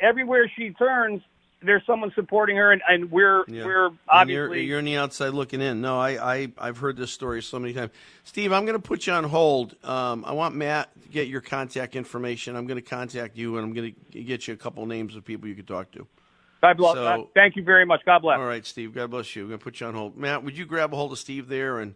everywhere 0.00 0.50
she 0.56 0.70
turns, 0.70 1.22
there's 1.62 1.82
someone 1.86 2.12
supporting 2.14 2.56
her, 2.56 2.72
and, 2.72 2.82
and 2.88 3.10
we're 3.10 3.44
Yeah. 3.48 3.64
we're 3.64 3.90
obviously 4.08 4.58
you're, 4.60 4.66
you're 4.68 4.78
on 4.78 4.84
the 4.84 4.96
outside 4.96 5.30
looking 5.30 5.60
in. 5.62 5.80
No, 5.80 5.98
I, 5.98 6.34
I 6.34 6.52
I've 6.58 6.78
heard 6.78 6.96
this 6.96 7.10
story 7.12 7.42
so 7.42 7.58
many 7.58 7.72
times. 7.72 7.90
Steve, 8.24 8.52
I'm 8.52 8.66
going 8.66 8.76
to 8.76 8.82
put 8.82 9.06
you 9.06 9.12
on 9.14 9.24
hold. 9.24 9.74
Um, 9.84 10.24
I 10.26 10.32
want 10.32 10.54
Matt 10.54 10.90
to 11.02 11.08
get 11.08 11.28
your 11.28 11.40
contact 11.40 11.96
information. 11.96 12.56
I'm 12.56 12.66
going 12.66 12.76
to 12.82 12.86
contact 12.88 13.36
you, 13.36 13.56
and 13.56 13.64
I'm 13.66 13.72
going 13.72 13.94
to 14.12 14.22
get 14.22 14.46
you 14.46 14.54
a 14.54 14.56
couple 14.58 14.84
names 14.86 15.16
of 15.16 15.24
people 15.24 15.48
you 15.48 15.54
could 15.54 15.68
talk 15.68 15.90
to. 15.92 16.06
God 16.60 16.76
bless. 16.78 16.94
so- 16.94 17.30
thank 17.34 17.56
you 17.56 17.62
very 17.62 17.84
much. 17.86 18.00
God 18.04 18.20
bless. 18.20 18.38
All 18.38 18.44
right, 18.46 18.64
Steve. 18.64 18.94
God 18.94 19.10
bless 19.10 19.34
you. 19.36 19.42
I'm 19.42 19.48
going 19.48 19.58
to 19.58 19.64
put 19.64 19.80
you 19.80 19.86
on 19.86 19.94
hold. 19.94 20.16
Matt, 20.16 20.44
would 20.44 20.56
you 20.56 20.64
grab 20.66 20.92
a 20.92 20.96
hold 20.96 21.12
of 21.12 21.18
Steve 21.18 21.48
there 21.48 21.78
and 21.78 21.94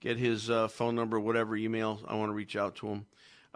get 0.00 0.16
his 0.16 0.50
uh, 0.50 0.66
phone 0.68 0.94
number, 0.94 1.18
whatever 1.20 1.56
email? 1.56 2.00
I 2.06 2.14
want 2.14 2.30
to 2.30 2.34
reach 2.34 2.56
out 2.56 2.76
to 2.76 2.88
him. 2.88 3.06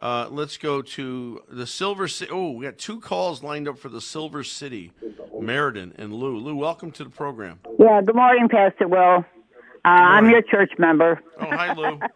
Uh, 0.03 0.27
let's 0.33 0.57
go 0.57 0.83
to 0.83 1.41
the 1.49 1.65
Silver 1.65 2.09
City. 2.09 2.33
Oh, 2.33 2.51
we 2.51 2.65
got 2.65 2.77
two 2.77 2.99
calls 2.99 3.45
lined 3.45 3.69
up 3.69 3.79
for 3.79 3.89
the 3.89 4.01
Silver 4.01 4.43
City. 4.43 4.91
Meriden 5.41 5.95
and 5.97 6.13
Lou. 6.13 6.39
Lou, 6.39 6.57
welcome 6.57 6.91
to 6.93 7.05
the 7.05 7.11
program. 7.11 7.61
Yeah, 7.79 8.01
good 8.05 8.17
morning, 8.17 8.49
Pastor 8.49 8.89
Will. 8.89 9.25
Uh, 9.85 9.89
I'm 9.89 10.29
your 10.29 10.43
church 10.43 10.73
member. 10.77 11.23
Oh, 11.41 11.47
hi, 11.47 11.73
Lou. 11.73 12.01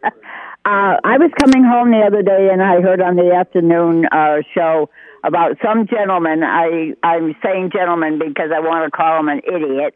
Uh, 0.67 0.99
I 1.05 1.17
was 1.17 1.31
coming 1.39 1.63
home 1.63 1.93
the 1.93 2.03
other 2.05 2.23
day 2.23 2.49
and 2.51 2.61
I 2.61 2.81
heard 2.81 3.01
on 3.01 3.15
the 3.15 3.33
afternoon 3.33 4.05
uh, 4.11 4.39
show 4.53 4.91
about 5.23 5.59
some 5.65 5.87
gentleman. 5.87 6.43
I 6.43 6.93
I'm 7.05 7.37
saying 7.41 7.71
gentleman 7.73 8.19
because 8.19 8.51
I 8.53 8.59
want 8.59 8.85
to 8.85 8.91
call 8.91 9.21
him 9.21 9.29
an 9.29 9.43
idiot. 9.47 9.95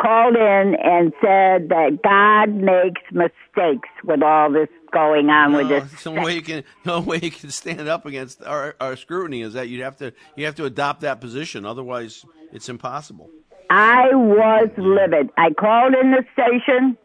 Called 0.00 0.36
in 0.36 0.74
and 0.82 1.12
said 1.20 1.68
that 1.68 2.00
God 2.02 2.54
makes 2.54 3.02
mistakes 3.12 3.90
with 4.04 4.22
all 4.22 4.50
this 4.50 4.70
going 4.90 5.28
on 5.30 5.52
with 5.52 5.68
this. 5.68 6.02
the 6.02 6.10
only 6.10 6.24
way 6.24 6.34
you 6.34 6.42
can, 6.42 6.64
the 6.84 6.92
only 6.92 7.06
way 7.06 7.20
you 7.22 7.30
can 7.30 7.50
stand 7.50 7.88
up 7.88 8.06
against 8.06 8.42
our, 8.42 8.76
our 8.80 8.96
scrutiny 8.96 9.42
is 9.42 9.54
that 9.54 9.68
you 9.68 9.82
have 9.82 9.96
to 9.96 10.12
you 10.36 10.44
have 10.46 10.54
to 10.56 10.64
adopt 10.64 11.02
that 11.02 11.20
position. 11.20 11.64
Otherwise, 11.64 12.24
it's 12.52 12.68
impossible. 12.68 13.30
I 13.70 14.14
was 14.14 14.68
livid. 14.76 15.30
I 15.36 15.50
called 15.50 15.94
in 15.94 16.12
the 16.12 16.24
station 16.32 16.96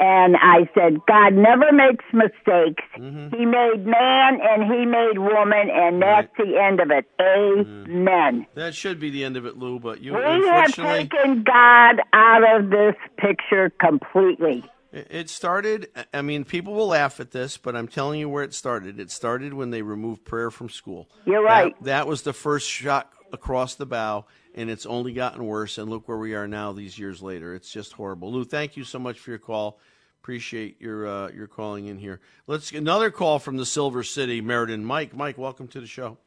and 0.00 0.34
I 0.40 0.60
said, 0.74 0.98
God 1.06 1.34
never 1.34 1.70
makes 1.72 2.04
mistakes. 2.14 2.82
Mm-hmm. 2.98 3.36
He 3.36 3.44
made 3.44 3.84
man 3.84 4.40
and 4.40 4.64
he 4.64 4.86
made 4.86 5.18
woman, 5.18 5.68
and 5.70 6.00
that's 6.00 6.32
the 6.38 6.58
end 6.58 6.80
of 6.80 6.90
it. 6.90 7.04
Amen. 7.20 8.46
That 8.54 8.74
should 8.74 8.98
be 8.98 9.10
the 9.10 9.24
end 9.24 9.36
of 9.36 9.44
it, 9.44 9.58
Lou. 9.58 9.78
But 9.78 10.00
you, 10.00 10.14
We 10.14 10.22
have 10.22 10.40
unfortunately, 10.40 11.08
taken 11.08 11.42
God 11.42 12.00
out 12.14 12.60
of 12.60 12.70
this 12.70 12.94
picture 13.18 13.70
completely. 13.78 14.64
It 14.92 15.06
it 15.10 15.30
started. 15.30 15.88
I 16.12 16.22
mean, 16.22 16.44
people 16.44 16.74
will 16.74 16.88
laugh 16.88 17.20
at 17.20 17.30
this, 17.30 17.56
but 17.56 17.76
I'm 17.76 17.88
telling 17.88 18.20
you 18.20 18.28
where 18.28 18.44
it 18.44 18.54
started. 18.54 18.98
It 18.98 19.10
started 19.10 19.54
when 19.54 19.70
they 19.70 19.82
removed 19.82 20.24
prayer 20.24 20.50
from 20.50 20.68
school. 20.68 21.08
You're 21.26 21.42
right. 21.42 21.74
That, 21.84 22.06
was 22.06 22.22
the 22.22 22.32
first 22.32 22.68
shot 22.68 23.12
across 23.32 23.74
the 23.74 23.86
bow, 23.86 24.26
and 24.54 24.70
it's 24.70 24.86
only 24.86 25.12
gotten 25.12 25.44
worse. 25.46 25.78
And 25.78 25.88
look 25.88 26.08
where 26.08 26.18
we 26.18 26.34
are 26.34 26.48
now, 26.48 26.72
these 26.72 26.98
years 26.98 27.22
later. 27.22 27.54
It's 27.54 27.70
just 27.70 27.92
horrible. 27.92 28.32
Lou, 28.32 28.44
thank 28.44 28.76
you 28.76 28.84
so 28.84 28.98
much 28.98 29.18
for 29.18 29.30
your 29.30 29.38
call. 29.38 29.78
Appreciate 30.22 30.80
your 30.80 31.06
uh, 31.06 31.30
your 31.30 31.46
calling 31.46 31.86
in 31.86 31.98
here. 31.98 32.20
Let's 32.46 32.70
get 32.70 32.78
another 32.78 33.10
call 33.10 33.38
from 33.38 33.56
the 33.56 33.66
Silver 33.66 34.02
City, 34.02 34.40
Meriden. 34.42 34.84
Mike, 34.84 35.16
Mike, 35.16 35.38
welcome 35.38 35.66
to 35.68 35.80
the 35.80 35.86
show. 35.86 36.18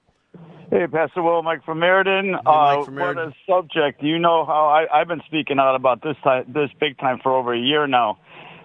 Hey, 0.72 0.88
Pastor 0.88 1.22
Will, 1.22 1.44
Mike 1.44 1.64
from 1.64 1.80
Meriden. 1.80 2.32
Mike 2.32 2.42
uh, 2.46 2.84
from 2.84 2.96
what 2.96 3.16
Meriden. 3.16 3.34
a 3.34 3.52
subject. 3.52 4.02
You 4.02 4.18
know 4.18 4.46
how 4.46 4.68
I, 4.68 5.02
I've 5.02 5.08
been 5.08 5.22
speaking 5.28 5.60
out 5.60 5.76
about 5.76 6.02
this 6.02 6.16
time, 6.24 6.46
this 6.48 6.70
big 6.80 6.98
time 6.98 7.20
for 7.22 7.36
over 7.36 7.54
a 7.54 7.60
year 7.60 7.86
now. 7.86 8.18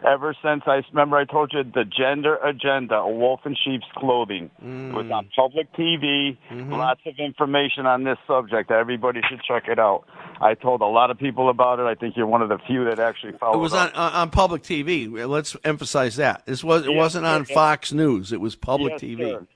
Ever 0.06 0.34
since 0.42 0.62
I 0.66 0.82
remember, 0.92 1.16
I 1.16 1.24
told 1.24 1.52
you 1.52 1.64
the 1.64 1.84
gender 1.84 2.36
agenda, 2.36 2.96
a 2.96 3.10
wolf 3.10 3.40
in 3.44 3.56
sheep's 3.64 3.86
clothing, 3.96 4.50
Mm. 4.64 4.90
It 4.90 4.94
was 4.94 5.10
on 5.10 5.28
public 5.34 5.72
TV. 5.72 6.36
Mm-hmm. 6.50 6.72
Lots 6.72 7.00
of 7.06 7.14
information 7.18 7.86
on 7.86 8.04
this 8.04 8.18
subject. 8.26 8.70
Everybody 8.70 9.20
should 9.28 9.40
check 9.42 9.68
it 9.68 9.78
out. 9.78 10.04
I 10.40 10.54
told 10.54 10.80
a 10.82 10.86
lot 10.86 11.10
of 11.10 11.18
people 11.18 11.48
about 11.50 11.80
it. 11.80 11.84
I 11.86 11.94
think 11.94 12.16
you're 12.16 12.26
one 12.26 12.42
of 12.42 12.48
the 12.48 12.58
few 12.66 12.84
that 12.84 12.98
actually 13.00 13.32
followed. 13.38 13.54
It 13.58 13.62
was 13.62 13.72
on 13.74 13.90
on 13.92 14.12
on 14.12 14.30
public 14.30 14.62
TV. 14.62 15.08
Let's 15.28 15.56
emphasize 15.64 16.16
that. 16.16 16.46
This 16.46 16.62
was 16.62 16.86
it 16.86 16.92
Yeah, 16.92 16.96
wasn't 16.96 17.26
on 17.26 17.44
yeah. 17.48 17.54
Fox 17.54 17.92
News. 17.92 18.32
It 18.32 18.40
was 18.40 18.54
public 18.56 18.92
Yes, 18.92 19.00
TV. 19.02 19.18
sir. 19.32 19.46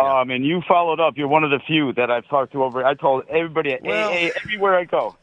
Um, 0.00 0.30
and 0.30 0.44
you 0.44 0.62
followed 0.68 1.00
up. 1.00 1.14
You're 1.16 1.28
one 1.28 1.44
of 1.44 1.50
the 1.50 1.60
few 1.66 1.92
that 1.94 2.10
I've 2.10 2.26
talked 2.28 2.52
to 2.52 2.62
over. 2.64 2.84
I 2.84 2.94
told 2.94 3.24
everybody 3.28 3.72
at 3.72 3.82
Well- 3.82 4.08
AA 4.10 4.30
everywhere 4.44 4.74
I 4.76 4.84
go. 4.84 5.16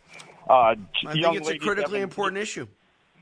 Uh, 0.49 0.53
I 0.53 0.75
think 1.13 1.35
it's 1.37 1.49
a 1.49 1.57
critically 1.57 1.99
important 2.01 2.41
issue. 2.41 2.67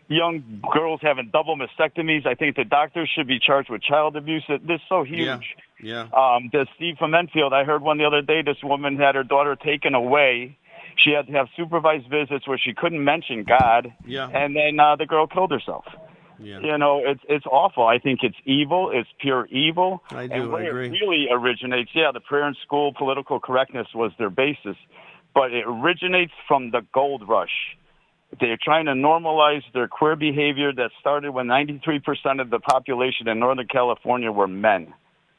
Young 0.07 0.61
girls 0.71 0.99
having 1.01 1.29
double 1.33 1.57
mastectomies. 1.57 2.27
I 2.27 2.35
think 2.35 2.55
the 2.55 2.63
doctors 2.63 3.09
should 3.15 3.27
be 3.27 3.39
charged 3.39 3.69
with 3.69 3.81
child 3.81 4.15
abuse. 4.15 4.43
This 4.47 4.59
is 4.69 4.81
so 4.87 5.03
huge. 5.03 5.55
Yeah. 5.81 6.03
Um, 6.13 6.49
the 6.51 6.67
Steve 6.75 6.95
from 6.99 7.15
Enfield, 7.15 7.53
I 7.53 7.63
heard 7.63 7.81
one 7.81 7.97
the 7.97 8.05
other 8.05 8.21
day. 8.21 8.41
This 8.43 8.57
woman 8.63 8.97
had 8.97 9.15
her 9.15 9.23
daughter 9.23 9.55
taken 9.55 9.95
away. 9.95 10.57
She 11.03 11.11
had 11.11 11.27
to 11.27 11.33
have 11.33 11.47
supervised 11.57 12.09
visits 12.09 12.47
where 12.47 12.57
she 12.57 12.73
couldn't 12.73 13.03
mention 13.03 13.43
God. 13.43 13.93
Yeah. 14.05 14.29
And 14.29 14.55
then 14.55 14.79
uh, 14.79 14.95
the 14.95 15.05
girl 15.05 15.27
killed 15.27 15.51
herself. 15.51 15.85
Yeah. 16.39 16.59
You 16.59 16.77
know, 16.77 17.01
it's 17.03 17.21
it's 17.29 17.45
awful. 17.45 17.87
I 17.87 17.97
think 17.97 18.19
it's 18.23 18.35
evil. 18.45 18.91
It's 18.93 19.09
pure 19.19 19.45
evil. 19.47 20.03
I 20.09 20.27
do, 20.27 20.33
And 20.33 20.51
where 20.51 20.65
I 20.65 20.67
agree. 20.67 20.87
It 20.87 20.91
really 20.91 21.27
originates. 21.31 21.91
Yeah, 21.93 22.11
the 22.13 22.19
prayer 22.19 22.47
in 22.47 22.55
school, 22.63 22.93
political 22.93 23.39
correctness 23.39 23.87
was 23.95 24.11
their 24.17 24.29
basis, 24.29 24.75
but 25.33 25.53
it 25.53 25.63
originates 25.65 26.33
from 26.47 26.71
the 26.71 26.81
gold 26.93 27.27
rush. 27.27 27.77
They're 28.39 28.57
trying 28.61 28.85
to 28.85 28.91
normalize 28.93 29.61
their 29.73 29.87
queer 29.87 30.15
behavior 30.15 30.73
that 30.73 30.91
started 30.99 31.31
when 31.31 31.47
93% 31.47 32.41
of 32.41 32.49
the 32.49 32.59
population 32.59 33.27
in 33.27 33.39
Northern 33.39 33.67
California 33.67 34.31
were 34.31 34.47
men. 34.47 34.93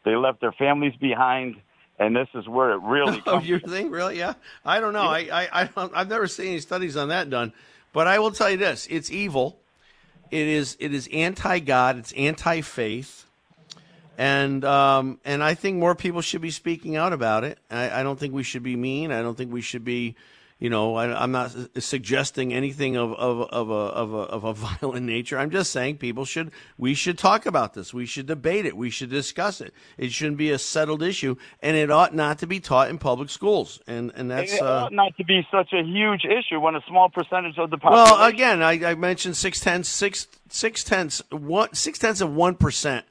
They 0.05 0.15
left 0.17 0.41
their 0.41 0.53
families 0.53 0.95
behind, 1.01 1.57
and 1.99 2.15
this 2.15 2.29
is 2.35 2.47
where 2.49 2.73
it 2.73 2.81
really 2.83 3.19
Oh, 3.27 3.33
comes. 3.33 3.49
you 3.49 3.59
think 3.59 3.93
really? 3.93 4.19
Yeah, 4.19 4.35
I 4.65 4.81
don't 4.81 4.93
know. 4.93 5.03
I, 5.03 5.29
I, 5.33 5.49
I 5.63 5.65
don't, 5.65 5.93
I've 5.95 6.09
never 6.09 6.27
seen 6.27 6.47
any 6.49 6.61
studies 6.61 6.97
on 6.97 7.09
that 7.09 7.29
done, 7.29 7.53
but 7.93 8.07
I 8.07 8.19
will 8.19 8.31
tell 8.31 8.51
you 8.51 8.57
this: 8.57 8.87
it's 8.89 9.11
evil. 9.11 9.59
It 10.31 10.47
is, 10.47 10.77
it 10.81 10.93
is 10.93 11.09
anti-God. 11.13 11.99
It's 11.99 12.13
anti-faith, 12.13 13.27
and 14.19 14.65
um, 14.65 15.21
and 15.25 15.43
I 15.43 15.55
think 15.55 15.77
more 15.79 15.95
people 15.95 16.21
should 16.21 16.41
be 16.41 16.51
speaking 16.51 16.97
out 16.97 17.13
about 17.13 17.45
it. 17.45 17.59
I, 17.71 18.01
I 18.01 18.03
don't 18.03 18.19
think 18.19 18.33
we 18.33 18.43
should 18.43 18.63
be 18.63 18.77
mean. 18.77 19.13
I 19.13 19.23
don't 19.23 19.37
think 19.37 19.53
we 19.53 19.61
should 19.61 19.85
be. 19.85 20.15
You 20.59 20.71
know, 20.71 20.95
I, 20.95 21.23
I'm 21.23 21.33
not 21.33 21.55
suggesting 21.79 22.55
anything 22.55 22.97
of 22.97 23.13
of 23.13 23.43
of 23.51 23.69
a, 23.69 23.73
of 23.73 24.15
a 24.15 24.17
of 24.17 24.45
a 24.45 24.55
violent 24.81 25.05
nature. 25.05 25.39
I'm 25.39 25.51
just 25.51 25.71
saying 25.71 25.99
people 25.99 26.25
should 26.25 26.51
we 26.79 26.95
should 26.95 27.19
talk 27.19 27.45
about 27.45 27.75
this. 27.75 27.93
We 27.93 28.07
should 28.07 28.25
debate 28.27 28.65
it. 28.65 28.75
We 28.75 28.89
should 28.89 29.11
discuss 29.11 29.61
it. 29.61 29.75
It 29.99 30.13
shouldn't 30.13 30.39
be 30.39 30.51
a 30.51 30.59
settled 30.59 31.03
issue, 31.03 31.37
and 31.61 31.77
it 31.77 31.91
ought 31.91 32.15
not 32.15 32.39
to 32.39 32.47
be 32.47 32.59
taught 32.59 32.89
in 32.89 32.97
public 32.97 33.29
schools. 33.29 33.83
And 33.87 34.13
and 34.17 34.31
that's 34.31 34.55
it 34.55 34.63
uh, 34.63 34.85
ought 34.85 34.95
not 34.95 35.15
to 35.19 35.25
be 35.25 35.47
such 35.51 35.75
a 35.75 35.83
huge 35.83 36.25
issue 36.25 36.59
when 36.59 36.75
a 36.75 36.81
small 36.89 37.11
percentage 37.11 37.59
of 37.59 37.69
the 37.69 37.77
population. 37.77 38.15
well 38.19 38.27
again. 38.27 38.63
I, 38.63 38.93
I 38.93 38.95
mentioned 38.95 39.37
six 39.37 39.61
tenths 39.61 39.91
six 39.91 40.27
six 40.49 40.83
tenths 40.83 41.23
one 41.31 41.75
six 41.75 41.99
tenths 41.99 42.23
of 42.23 42.35
one 42.35 42.55
percent 42.55 43.05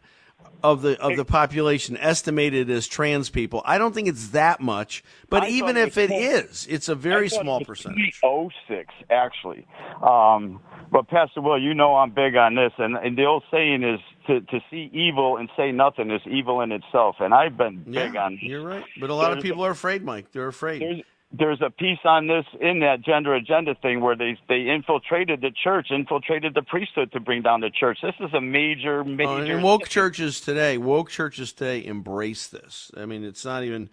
of 0.64 0.82
the 0.82 1.00
of 1.02 1.16
the 1.16 1.26
population 1.26 1.98
estimated 1.98 2.70
as 2.70 2.88
trans 2.88 3.30
people. 3.30 3.62
I 3.66 3.78
don't 3.78 3.94
think 3.94 4.08
it's 4.08 4.30
that 4.30 4.62
much, 4.62 5.04
but 5.30 5.44
I 5.44 5.50
even 5.50 5.78
if 5.78 5.98
it 5.98 6.10
it 6.12 6.66
it's 6.70 6.90
a 6.90 6.96
very 6.96 7.30
small 7.30 7.64
percentage. 7.64 8.20
306, 8.20 8.94
actually. 9.10 9.68
Um, 10.02 10.60
but 10.92 11.08
Pastor 11.08 11.42
Will, 11.42 11.62
you 11.62 11.74
know 11.74 11.96
I'm 11.96 12.12
big 12.12 12.36
on 12.36 12.56
this, 12.56 12.72
and, 12.78 12.96
and 12.96 13.18
the 13.18 13.26
old 13.26 13.44
saying 13.52 13.84
is 13.84 14.00
to, 14.28 14.42
to 14.42 14.60
see 14.70 14.90
evil 14.94 15.38
and 15.38 15.50
say 15.58 15.72
nothing 15.72 16.10
is 16.12 16.22
evil 16.26 16.62
in 16.62 16.72
itself. 16.72 17.18
And 17.20 17.34
I've 17.34 17.58
been 17.58 17.84
big 17.84 18.14
Yeah, 18.14 18.24
on 18.26 18.34
this. 18.34 18.44
you're 18.44 18.64
right. 18.64 18.84
But 19.00 19.10
a 19.10 19.14
lot 19.24 19.36
of 19.38 19.44
people 19.44 19.66
are 19.66 19.72
afraid, 19.72 20.04
Mike. 20.04 20.32
They're 20.32 20.48
afraid. 20.48 21.04
There's, 21.38 21.62
a 21.62 21.70
piece 21.70 22.00
on 22.04 22.28
this 22.28 22.46
in 22.60 22.80
that 22.80 23.02
gender 23.02 23.34
agenda 23.34 23.76
thing 23.76 24.02
where 24.02 24.16
they 24.16 24.38
they 24.48 24.68
infiltrated 24.68 25.42
the 25.42 25.52
church, 25.52 25.88
infiltrated 25.90 26.54
the 26.54 26.62
priesthood 26.62 27.12
to 27.14 27.20
bring 27.20 27.42
down 27.42 27.62
the 27.62 27.70
church. 27.70 28.00
This 28.02 28.16
is 28.20 28.34
a 28.34 28.42
major, 28.42 29.04
major. 29.04 29.30
Uh, 29.30 29.44
and 29.44 29.64
woke 29.64 29.88
churches 29.88 30.42
today, 30.42 30.78
woke 30.78 31.10
churches 31.10 31.54
today 31.54 31.86
embrace 31.86 32.48
this. 32.48 32.92
I 32.96 33.06
mean, 33.06 33.24
it's 33.24 33.46
not 33.46 33.64
even. 33.64 33.90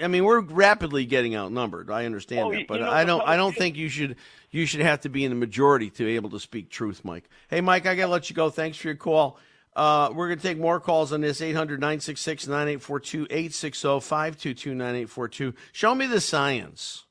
I 0.00 0.08
mean, 0.08 0.24
we're 0.24 0.40
rapidly 0.40 1.04
getting 1.04 1.36
outnumbered. 1.36 1.90
I 1.90 2.06
understand 2.06 2.46
Oh, 2.46 2.52
that, 2.52 2.66
but 2.66 2.80
you 2.80 2.86
know, 2.86 2.90
I 2.90 3.04
don't. 3.04 3.22
I 3.22 3.36
don't 3.36 3.54
think 3.54 3.76
you 3.76 3.88
should. 3.88 4.16
You 4.50 4.66
should 4.66 4.80
have 4.80 5.02
to 5.02 5.08
be 5.08 5.24
in 5.24 5.30
the 5.30 5.36
majority 5.36 5.90
to 5.90 6.04
be 6.04 6.16
able 6.16 6.30
to 6.30 6.40
speak 6.40 6.70
truth, 6.70 7.04
Mike. 7.04 7.28
Hey, 7.48 7.60
Mike, 7.60 7.86
I 7.86 7.94
gotta 7.94 8.10
let 8.10 8.30
you 8.30 8.36
go. 8.36 8.48
Thanks 8.50 8.78
for 8.78 8.88
your 8.88 8.96
call. 8.96 9.38
Uh, 9.76 10.10
we're 10.14 10.28
going 10.28 10.38
to 10.38 10.42
take 10.42 10.58
more 10.58 10.80
calls 10.80 11.12
on 11.12 11.20
this 11.20 11.42
800 11.42 11.78
966 11.78 12.46
9842 12.46 13.26
860 13.28 14.00
522 14.00 14.74
9842. 14.74 15.54
Show 15.72 15.94
me 15.94 16.06
the 16.06 16.20
science. 16.20 17.04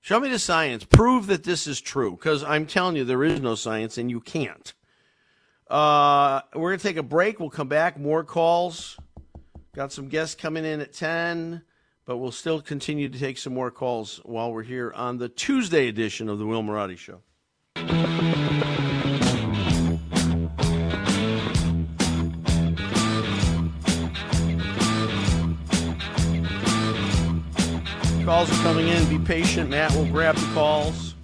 Show 0.00 0.18
me 0.18 0.28
the 0.28 0.40
science. 0.40 0.82
Prove 0.82 1.28
that 1.28 1.44
this 1.44 1.68
is 1.68 1.80
true 1.80 2.10
because 2.10 2.42
I'm 2.42 2.66
telling 2.66 2.96
you, 2.96 3.04
there 3.04 3.22
is 3.22 3.40
no 3.40 3.54
science 3.54 3.96
and 3.96 4.10
you 4.10 4.20
can't. 4.20 4.74
Uh, 5.70 6.40
we're 6.52 6.70
going 6.70 6.80
to 6.80 6.82
take 6.82 6.96
a 6.96 7.02
break. 7.04 7.38
We'll 7.38 7.50
come 7.50 7.68
back. 7.68 7.96
More 7.96 8.24
calls. 8.24 8.98
Got 9.72 9.92
some 9.92 10.08
guests 10.08 10.34
coming 10.34 10.64
in 10.64 10.80
at 10.80 10.92
10, 10.92 11.62
but 12.06 12.16
we'll 12.16 12.32
still 12.32 12.60
continue 12.60 13.08
to 13.08 13.18
take 13.18 13.38
some 13.38 13.54
more 13.54 13.70
calls 13.70 14.20
while 14.24 14.52
we're 14.52 14.64
here 14.64 14.92
on 14.96 15.18
the 15.18 15.28
Tuesday 15.28 15.86
edition 15.86 16.28
of 16.28 16.40
the 16.40 16.46
Will 16.46 16.62
Marotti 16.62 16.98
Show. 16.98 17.20
Calls 28.46 28.60
are 28.60 28.62
coming 28.62 28.88
in. 28.88 29.08
Be 29.08 29.18
patient. 29.18 29.70
Matt 29.70 29.92
will 29.92 30.06
grab 30.06 30.36
the 30.36 30.54
calls. 30.54 31.14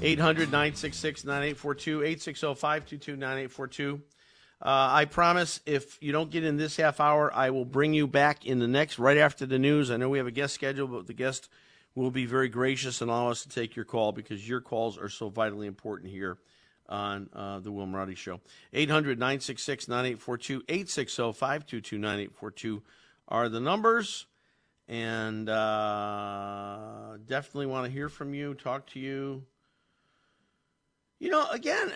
800 0.00 0.50
966 0.52 1.24
9842 1.24 2.02
860 2.02 2.54
522 2.54 3.16
9842. 3.16 4.00
I 4.60 5.04
promise 5.06 5.60
if 5.66 5.98
you 6.00 6.12
don't 6.12 6.30
get 6.30 6.44
in 6.44 6.56
this 6.56 6.76
half 6.76 7.00
hour, 7.00 7.32
I 7.34 7.50
will 7.50 7.64
bring 7.64 7.94
you 7.94 8.06
back 8.06 8.46
in 8.46 8.58
the 8.58 8.68
next, 8.68 8.98
right 8.98 9.18
after 9.18 9.44
the 9.44 9.58
news. 9.58 9.90
I 9.90 9.96
know 9.96 10.08
we 10.08 10.18
have 10.18 10.26
a 10.26 10.32
guest 10.32 10.54
scheduled, 10.54 10.92
but 10.92 11.06
the 11.06 11.14
guest 11.14 11.48
will 11.94 12.10
be 12.10 12.26
very 12.26 12.48
gracious 12.48 13.00
and 13.00 13.10
allow 13.10 13.30
us 13.30 13.42
to 13.42 13.48
take 13.48 13.74
your 13.74 13.84
call 13.84 14.12
because 14.12 14.48
your 14.48 14.60
calls 14.60 14.98
are 14.98 15.08
so 15.08 15.30
vitally 15.30 15.66
important 15.66 16.10
here 16.12 16.38
on 16.88 17.28
uh, 17.34 17.58
the 17.58 17.72
Will 17.72 17.86
Marotti 17.86 18.16
Show. 18.16 18.40
800 18.72 19.18
966 19.18 19.88
9842 19.88 20.62
860 20.68 21.32
522 21.32 21.98
9842 21.98 22.82
are 23.28 23.48
the 23.48 23.60
numbers 23.60 24.26
and 24.88 25.48
uh, 25.48 27.16
definitely 27.26 27.66
want 27.66 27.86
to 27.86 27.92
hear 27.92 28.08
from 28.08 28.34
you, 28.34 28.54
talk 28.54 28.86
to 28.88 29.00
you. 29.00 29.44
You 31.18 31.30
know, 31.30 31.46
again, 31.50 31.92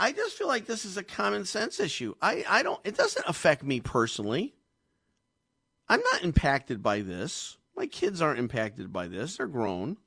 I 0.00 0.12
just 0.12 0.36
feel 0.36 0.48
like 0.48 0.66
this 0.66 0.84
is 0.84 0.96
a 0.96 1.04
common 1.04 1.44
sense 1.44 1.78
issue. 1.78 2.14
I, 2.20 2.44
I 2.48 2.62
don't. 2.64 2.80
It 2.84 2.96
doesn't 2.96 3.24
affect 3.28 3.62
me 3.62 3.80
personally. 3.80 4.54
I'm 5.88 6.00
not 6.12 6.24
impacted 6.24 6.82
by 6.82 7.02
this. 7.02 7.56
My 7.76 7.86
kids 7.86 8.20
aren't 8.20 8.40
impacted 8.40 8.92
by 8.92 9.06
this. 9.06 9.36
They're 9.36 9.46
grown. 9.46 9.98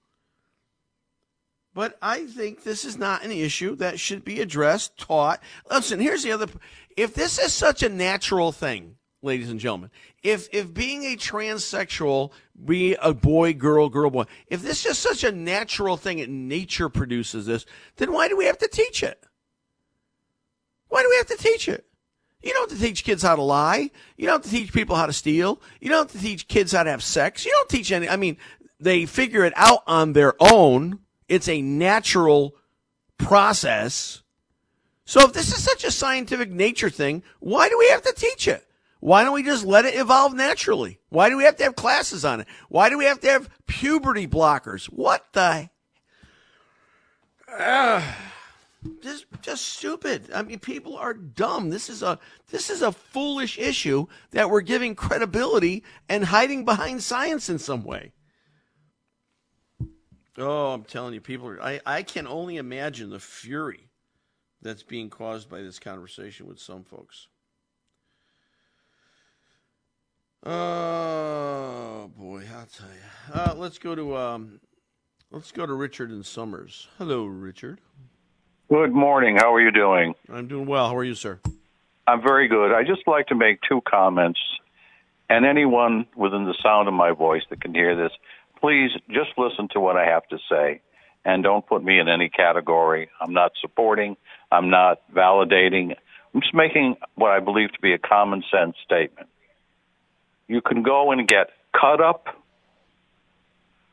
But 1.74 1.98
I 2.02 2.26
think 2.26 2.64
this 2.64 2.84
is 2.84 2.98
not 2.98 3.24
an 3.24 3.32
issue 3.32 3.76
that 3.76 4.00
should 4.00 4.26
be 4.26 4.42
addressed, 4.42 4.98
taught. 4.98 5.42
Listen, 5.70 6.00
here's 6.00 6.24
the 6.24 6.32
other. 6.32 6.48
If 6.98 7.14
this 7.14 7.40
is 7.40 7.54
such 7.54 7.84
a 7.84 7.90
natural 7.90 8.52
thing, 8.52 8.97
ladies 9.28 9.52
and 9.52 9.60
gentlemen, 9.60 9.92
if 10.24 10.50
if 10.52 10.74
being 10.74 11.04
a 11.04 11.16
transsexual, 11.16 12.32
be 12.66 12.96
a 12.96 13.14
boy, 13.14 13.54
girl, 13.54 13.90
girl, 13.90 14.10
boy, 14.10 14.26
if 14.48 14.64
this 14.64 14.86
is 14.86 14.98
such 14.98 15.24
a 15.24 15.32
natural 15.32 15.98
thing 15.98 16.20
and 16.20 16.50
nature 16.50 16.90
produces 16.90 17.46
this, 17.46 17.66
then 17.98 18.12
why 18.12 18.28
do 18.28 18.36
we 18.36 18.46
have 18.46 18.58
to 18.58 18.68
teach 18.68 19.04
it? 19.04 19.24
Why 20.90 21.04
do 21.04 21.10
we 21.10 21.18
have 21.18 21.28
to 21.28 21.38
teach 21.38 21.68
it? 21.70 21.86
You 22.42 22.54
don't 22.54 22.70
have 22.70 22.80
to 22.80 22.86
teach 22.86 23.04
kids 23.04 23.24
how 23.24 23.36
to 23.36 23.42
lie. 23.42 23.92
You 24.16 24.28
don't 24.28 24.44
have 24.44 24.52
to 24.52 24.58
teach 24.58 24.72
people 24.72 24.96
how 24.96 25.06
to 25.06 25.14
steal. 25.14 25.62
You 25.82 25.90
don't 25.90 26.10
have 26.10 26.20
to 26.20 26.26
teach 26.26 26.48
kids 26.48 26.72
how 26.72 26.84
to 26.84 26.92
have 26.92 27.04
sex. 27.04 27.46
You 27.46 27.52
don't 27.52 27.70
teach 27.70 27.92
any. 27.92 28.08
I 28.08 28.16
mean, 28.16 28.38
they 28.80 29.06
figure 29.06 29.44
it 29.44 29.54
out 29.56 29.84
on 29.88 30.14
their 30.14 30.36
own. 30.40 31.00
It's 31.28 31.50
a 31.50 31.62
natural 31.62 32.56
process. 33.18 34.24
So 35.06 35.22
if 35.22 35.34
this 35.34 35.50
is 35.50 35.64
such 35.64 35.84
a 35.84 35.92
scientific 35.92 36.52
nature 36.52 36.90
thing, 36.90 37.24
why 37.40 37.70
do 37.70 37.78
we 37.78 37.90
have 37.90 38.04
to 38.04 38.14
teach 38.14 38.48
it? 38.48 38.67
Why 39.08 39.24
don't 39.24 39.34
we 39.34 39.42
just 39.42 39.64
let 39.64 39.86
it 39.86 39.96
evolve 39.96 40.34
naturally? 40.34 41.00
Why 41.08 41.30
do 41.30 41.38
we 41.38 41.46
have 41.46 41.56
to 41.56 41.64
have 41.64 41.78
classes 41.78 42.26
on 42.26 42.42
it? 42.42 42.48
Why 42.68 42.90
do 42.90 42.98
we 42.98 43.06
have 43.06 43.22
to 43.22 43.30
have 43.30 43.50
puberty 43.66 44.28
blockers? 44.28 44.88
What 44.88 45.26
the? 45.32 45.70
Ah, 47.50 48.18
just, 49.02 49.26
just 49.42 49.66
stupid. 49.66 50.30
I 50.36 50.42
mean, 50.42 50.60
people 50.60 50.98
are 50.98 51.14
dumb. 51.14 51.70
This 51.70 51.90
is 51.90 52.04
a, 52.04 52.20
this 52.50 52.70
is 52.70 52.82
a 52.82 52.92
foolish 52.92 53.58
issue 53.58 54.08
that 54.32 54.50
we're 54.50 54.60
giving 54.60 54.94
credibility 54.94 55.86
and 56.10 56.26
hiding 56.26 56.66
behind 56.66 57.02
science 57.02 57.48
in 57.48 57.60
some 57.60 57.86
way. 57.86 58.12
Oh, 60.38 60.74
I'm 60.74 60.84
telling 60.84 61.14
you, 61.14 61.22
people 61.22 61.48
are. 61.48 61.64
I, 61.64 61.80
I 61.86 62.04
can 62.04 62.28
only 62.28 62.58
imagine 62.58 63.12
the 63.12 63.22
fury 63.22 63.88
that's 64.62 64.84
being 64.84 65.10
caused 65.10 65.50
by 65.50 65.62
this 65.62 65.80
conversation 65.80 66.46
with 66.46 66.60
some 66.60 66.84
folks. 66.84 67.30
Oh 70.46 72.10
boy, 72.16 72.44
I'll 72.56 72.66
tell 72.68 72.88
you. 72.88 73.34
Uh, 73.34 73.54
let's 73.56 73.80
go 73.80 73.96
to 73.96 74.16
um, 74.16 74.60
let's 75.32 75.52
go 75.52 75.66
to 75.66 75.74
Richard 75.74 76.12
and 76.12 76.26
Somers. 76.26 76.88
Hello, 76.98 77.26
Richard. 77.26 77.82
Good 78.70 78.92
morning. 78.94 79.38
How 79.38 79.54
are 79.54 79.62
you 79.62 79.72
doing? 79.72 80.14
I'm 80.32 80.48
doing 80.48 80.68
well. 80.68 80.90
How 80.90 80.96
are 80.96 81.04
you, 81.04 81.16
sir? 81.16 81.40
I'm 82.06 82.22
very 82.22 82.48
good. 82.48 82.72
I 82.72 82.84
just 82.84 83.08
like 83.08 83.28
to 83.28 83.36
make 83.36 83.60
two 83.68 83.82
comments, 83.90 84.40
and 85.30 85.46
anyone 85.46 86.06
within 86.16 86.46
the 86.46 86.56
sound 86.62 86.88
of 86.88 86.94
my 86.94 87.12
voice 87.12 87.44
that 87.50 87.60
can 87.60 87.74
hear 87.74 87.96
this, 87.96 88.12
please 88.62 88.92
just 89.10 89.32
listen 89.38 89.68
to 89.74 89.80
what 89.80 89.98
I 89.98 90.06
have 90.06 90.28
to 90.28 90.38
say, 90.50 90.82
and 91.26 91.44
don't 91.44 91.66
put 91.66 91.84
me 91.84 92.00
in 92.00 92.08
any 92.08 92.30
category. 92.30 93.10
I'm 93.20 93.34
not 93.34 93.54
supporting. 93.60 94.16
I'm 94.52 94.70
not 94.70 95.02
validating. 95.14 95.96
I'm 96.34 96.42
just 96.42 96.54
making 96.54 96.96
what 97.16 97.32
I 97.32 97.40
believe 97.40 97.72
to 97.74 97.82
be 97.82 97.94
a 97.94 97.98
common 98.00 98.44
sense 98.52 98.76
statement. 98.86 99.28
You 100.48 100.62
can 100.62 100.84
go 100.84 101.12
and 101.12 101.28
get 101.28 101.50
cut 101.80 102.02
up. 102.02 102.28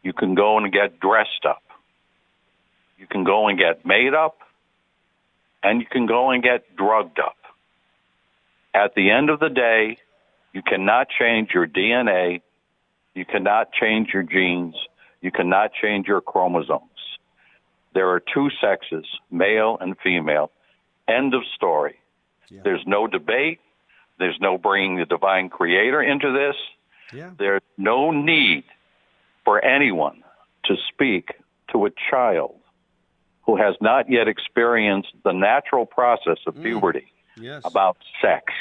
You 0.02 0.12
can 0.12 0.34
go 0.34 0.58
and 0.58 0.72
get 0.72 1.00
dressed 1.00 1.44
up. 1.48 1.62
You 2.98 3.06
can 3.06 3.24
go 3.24 3.48
and 3.48 3.58
get 3.58 3.84
made 3.84 4.14
up. 4.14 4.38
and 5.62 5.80
you 5.80 5.86
can 5.90 6.04
go 6.06 6.30
and 6.30 6.42
get 6.42 6.76
drugged 6.76 7.18
up. 7.18 7.36
At 8.74 8.94
the 8.94 9.10
end 9.10 9.30
of 9.30 9.40
the 9.40 9.48
day, 9.48 9.96
you 10.52 10.62
cannot 10.62 11.08
change 11.08 11.50
your 11.54 11.66
DNA. 11.66 12.42
You 13.14 13.24
cannot 13.24 13.72
change 13.72 14.10
your 14.12 14.22
genes. 14.24 14.74
You 15.22 15.30
cannot 15.30 15.70
change 15.80 16.06
your 16.06 16.20
chromosomes. 16.20 16.82
There 17.94 18.10
are 18.10 18.20
two 18.20 18.50
sexes, 18.60 19.06
male 19.30 19.78
and 19.80 19.96
female. 20.04 20.50
End 21.08 21.32
of 21.32 21.42
story. 21.54 21.96
There's 22.62 22.84
no 22.86 23.06
debate. 23.06 23.60
There's 24.18 24.38
no 24.40 24.58
bringing 24.58 24.96
the 24.96 25.06
divine 25.06 25.48
creator 25.48 26.02
into 26.02 26.32
this. 26.32 26.56
Yeah. 27.12 27.30
There's 27.38 27.62
no 27.76 28.10
need 28.10 28.64
for 29.44 29.64
anyone 29.64 30.22
to 30.64 30.76
speak 30.92 31.32
to 31.72 31.86
a 31.86 31.90
child 32.10 32.54
who 33.46 33.56
has 33.56 33.74
not 33.80 34.10
yet 34.10 34.28
experienced 34.28 35.12
the 35.24 35.32
natural 35.32 35.86
process 35.86 36.38
of 36.46 36.54
mm. 36.54 36.62
puberty 36.62 37.06
Yes. 37.36 37.62
about 37.64 37.96
sex. 38.22 38.52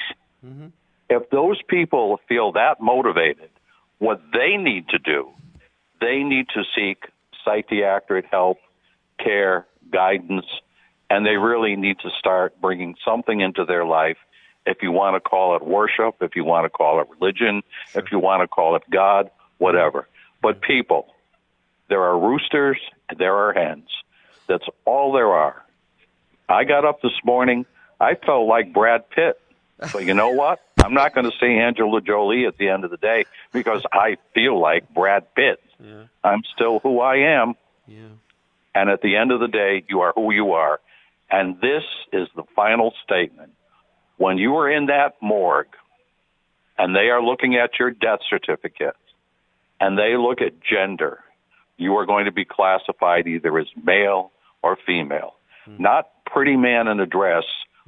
Mm-hmm. 0.45 0.68
If 1.10 1.30
those 1.30 1.62
people 1.68 2.20
feel 2.28 2.51
that 2.54 2.82
motivated, 2.82 3.49
what 3.99 4.22
they 4.34 4.58
need 4.58 4.89
to 4.89 4.97
do, 4.97 5.30
they 6.01 6.24
need 6.24 6.47
to 6.56 6.64
seek 6.76 7.06
psychiatric 7.45 8.26
help, 8.32 8.58
care, 9.20 9.68
guidance, 9.91 10.45
and 11.10 11.26
they 11.26 11.38
really 11.38 11.76
need 11.76 11.99
to 11.99 12.10
start 12.18 12.60
bringing 12.60 12.95
something 13.06 13.41
into 13.41 13.64
their 13.66 13.86
life. 13.86 14.18
If 14.66 14.78
you 14.82 14.91
want 14.91 15.16
to 15.16 15.20
call 15.20 15.55
it 15.55 15.64
worship, 15.64 16.16
if 16.22 16.36
you 16.36 16.43
want 16.43 16.66
to 16.66 16.70
call 16.70 17.01
it 17.01 17.07
religion, 17.20 17.64
if 17.93 18.11
you 18.11 18.20
want 18.20 18.41
to 18.41 18.47
call 18.47 18.76
it 18.76 18.84
God, 18.89 19.30
whatever. 19.57 20.07
But 20.41 20.61
people, 20.61 21.07
there 21.89 22.01
are 22.01 22.18
roosters, 22.18 22.78
there 23.18 23.36
are 23.36 23.53
hens. 23.53 23.89
That's 24.47 24.66
all 24.86 25.11
there 25.11 25.32
are. 25.32 25.64
I 26.47 26.64
got 26.64 26.86
up 26.86 27.01
this 27.01 27.14
morning. 27.24 27.66
I 27.99 28.16
felt 28.16 28.47
like 28.47 28.74
Brad 28.74 29.09
Pitt. 29.09 29.39
So 29.89 29.99
you 29.99 30.14
know 30.14 30.30
what? 30.30 30.59
I'm 30.84 30.93
not 30.93 31.14
going 31.14 31.30
to 31.30 31.38
say 31.39 31.57
Angela 31.57 32.01
Jolie 32.01 32.45
at 32.45 32.57
the 32.57 32.70
end 32.70 32.84
of 32.84 32.91
the 32.91 32.97
day 32.97 33.26
because 33.53 33.84
I 33.91 34.18
feel 34.34 34.59
like 34.59 34.93
Brad 34.93 35.34
Pitt. 35.36 35.61
I'm 36.24 36.41
still 36.53 36.80
who 36.80 36.99
I 36.99 37.41
am. 37.41 37.55
Yeah. 37.88 38.07
And 38.76 38.89
at 38.89 39.01
the 39.01 39.16
end 39.16 39.32
of 39.32 39.39
the 39.39 39.47
day, 39.47 39.84
you 39.88 40.01
are 40.01 40.14
who 40.16 40.34
you 40.34 40.53
are. 40.53 40.80
And 41.30 41.59
this 41.61 41.84
is 42.11 42.28
the 42.36 42.43
final 42.55 42.93
statement. 43.03 43.53
When 44.18 44.38
you 44.38 44.55
are 44.57 44.70
in 44.70 44.88
that 44.88 45.16
morgue 45.22 45.76
and 46.78 46.95
they 46.95 47.09
are 47.09 47.22
looking 47.22 47.55
at 47.55 47.80
your 47.80 47.91
death 47.91 48.20
certificate 48.30 48.95
and 49.80 49.97
they 49.97 50.16
look 50.18 50.41
at 50.41 50.61
gender, 50.61 51.20
you 51.78 51.95
are 51.95 52.05
going 52.05 52.26
to 52.26 52.32
be 52.32 52.45
classified 52.45 53.28
either 53.28 53.57
as 53.59 53.68
male 53.84 54.32
or 54.61 54.78
female. 54.86 55.36
Not 55.68 56.09
pretty 56.26 56.57
man 56.57 56.88
in 56.88 56.99
a 56.99 57.05
dress 57.05 57.43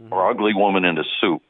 or 0.10 0.30
ugly 0.30 0.54
woman 0.54 0.86
in 0.86 0.98
a 0.98 1.04
suit. 1.22 1.42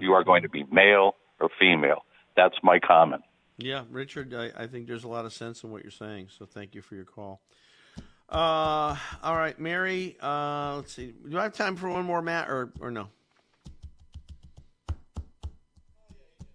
You 0.00 0.12
are 0.12 0.24
going 0.24 0.42
to 0.42 0.48
be 0.48 0.64
male 0.70 1.14
or 1.40 1.48
female. 1.58 2.04
That's 2.36 2.56
my 2.62 2.78
comment. 2.80 3.22
Yeah, 3.58 3.84
Richard, 3.90 4.34
I, 4.34 4.50
I 4.56 4.66
think 4.66 4.86
there's 4.86 5.04
a 5.04 5.08
lot 5.08 5.24
of 5.24 5.32
sense 5.32 5.64
in 5.64 5.70
what 5.70 5.82
you're 5.82 5.90
saying. 5.90 6.28
So 6.36 6.46
thank 6.46 6.74
you 6.74 6.82
for 6.82 6.94
your 6.94 7.04
call. 7.04 7.40
Uh, 8.28 8.96
all 9.22 9.36
right, 9.36 9.58
Mary. 9.58 10.16
Uh, 10.20 10.76
let's 10.76 10.92
see. 10.92 11.14
Do 11.28 11.38
I 11.38 11.44
have 11.44 11.54
time 11.54 11.76
for 11.76 11.88
one 11.88 12.04
more, 12.04 12.20
Matt, 12.22 12.48
or 12.48 12.72
or 12.78 12.90
no? 12.90 13.08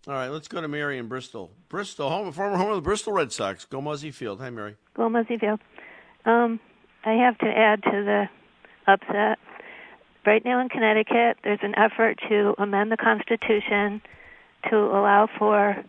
All 0.06 0.14
right, 0.14 0.28
let's 0.28 0.50
go 0.50 0.60
to 0.60 0.68
Mary 0.68 0.98
in 0.98 1.08
Bristol. 1.08 1.50
Bristol, 1.70 2.10
home, 2.10 2.30
former 2.34 2.58
home 2.58 2.72
of 2.72 2.76
the 2.76 2.82
Bristol 2.82 3.14
Red 3.14 3.32
Sox. 3.32 3.64
Go 3.64 3.80
Muzzy 3.80 4.12
Field. 4.12 4.42
Hi, 4.42 4.50
Mary. 4.50 4.76
Go 4.96 5.08
Muzzy 5.08 5.38
Field. 5.38 5.62
Um, 6.26 6.60
I 7.06 7.14
have 7.14 7.38
to 7.38 7.46
add 7.46 7.82
to 7.84 7.92
the 7.92 8.26
upset. 8.86 9.40
Right 10.26 10.44
now 10.44 10.60
in 10.60 10.68
Connecticut, 10.68 11.38
there's 11.46 11.60
an 11.62 11.74
effort 11.78 12.20
to 12.28 12.54
amend 12.58 12.92
the 12.92 12.98
Constitution 12.98 14.02
to 14.70 14.76
allow 14.76 15.30
for 15.40 15.82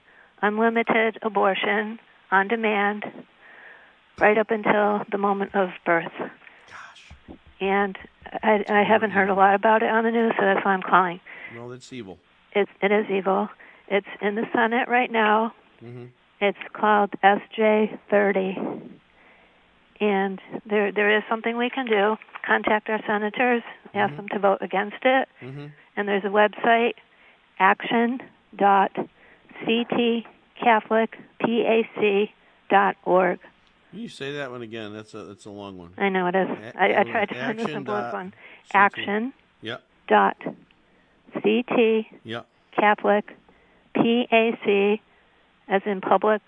unlimited 0.42 1.18
abortion 1.22 1.98
on 2.30 2.46
demand 2.46 3.04
right 4.18 4.38
up 4.38 4.52
until 4.52 5.02
the 5.10 5.18
moment 5.18 5.56
of 5.56 5.70
birth. 5.84 6.12
Gosh. 6.18 7.36
And 7.60 7.98
I, 8.44 8.64
I 8.68 8.84
haven't 8.84 9.10
heard 9.10 9.28
a 9.28 9.34
lot 9.34 9.56
about 9.56 9.82
it 9.82 9.88
on 9.88 10.04
the 10.04 10.12
news, 10.12 10.34
so 10.38 10.44
that's 10.44 10.64
why 10.64 10.72
I'm 10.72 10.82
calling. 10.82 11.18
No, 11.52 11.68
that's 11.68 11.92
evil. 11.92 12.18
It, 12.52 12.68
it 12.80 12.92
is 12.92 13.06
evil. 13.10 13.48
It's 13.88 14.06
in 14.20 14.34
the 14.34 14.46
Senate 14.54 14.88
right 14.88 15.10
now. 15.10 15.52
hmm 15.80 16.06
It's 16.40 16.58
called 16.72 17.10
SJ 17.22 17.98
30. 18.10 18.56
And 20.00 20.40
there 20.66 20.90
there 20.92 21.16
is 21.16 21.22
something 21.28 21.56
we 21.56 21.70
can 21.70 21.86
do. 21.86 22.16
Contact 22.46 22.88
our 22.90 23.00
senators, 23.06 23.62
ask 23.94 24.14
them 24.16 24.28
to 24.28 24.38
vote 24.38 24.58
against 24.60 24.96
it. 25.02 25.28
hmm 25.40 25.66
And 25.96 26.08
there's 26.08 26.24
a 26.24 26.28
website, 26.28 26.94
action.ctcatholicpac.org. 31.80 33.38
You 33.92 34.08
say 34.08 34.32
that 34.32 34.50
one 34.50 34.62
again. 34.62 34.92
That's 34.92 35.14
a 35.14 35.24
that's 35.24 35.44
a 35.44 35.50
long 35.50 35.78
one. 35.78 35.92
I 35.96 36.08
know 36.08 36.26
it 36.26 36.34
is. 36.34 36.48
A- 36.48 36.72
I, 36.76 37.00
I 37.00 37.04
tried 37.04 37.28
to 37.28 37.34
find 37.34 37.60
action 37.60 37.84
dot 37.84 38.12
one. 38.12 38.30
CT. 38.30 38.74
Action 38.74 39.32
Yeah. 39.60 39.76
dot 40.08 40.36
CT 41.34 42.06
Yeah. 42.24 42.40
Catholic 42.76 43.36
PAC 44.04 45.00
as 45.68 45.80
in 45.86 46.00
Public 46.02 46.42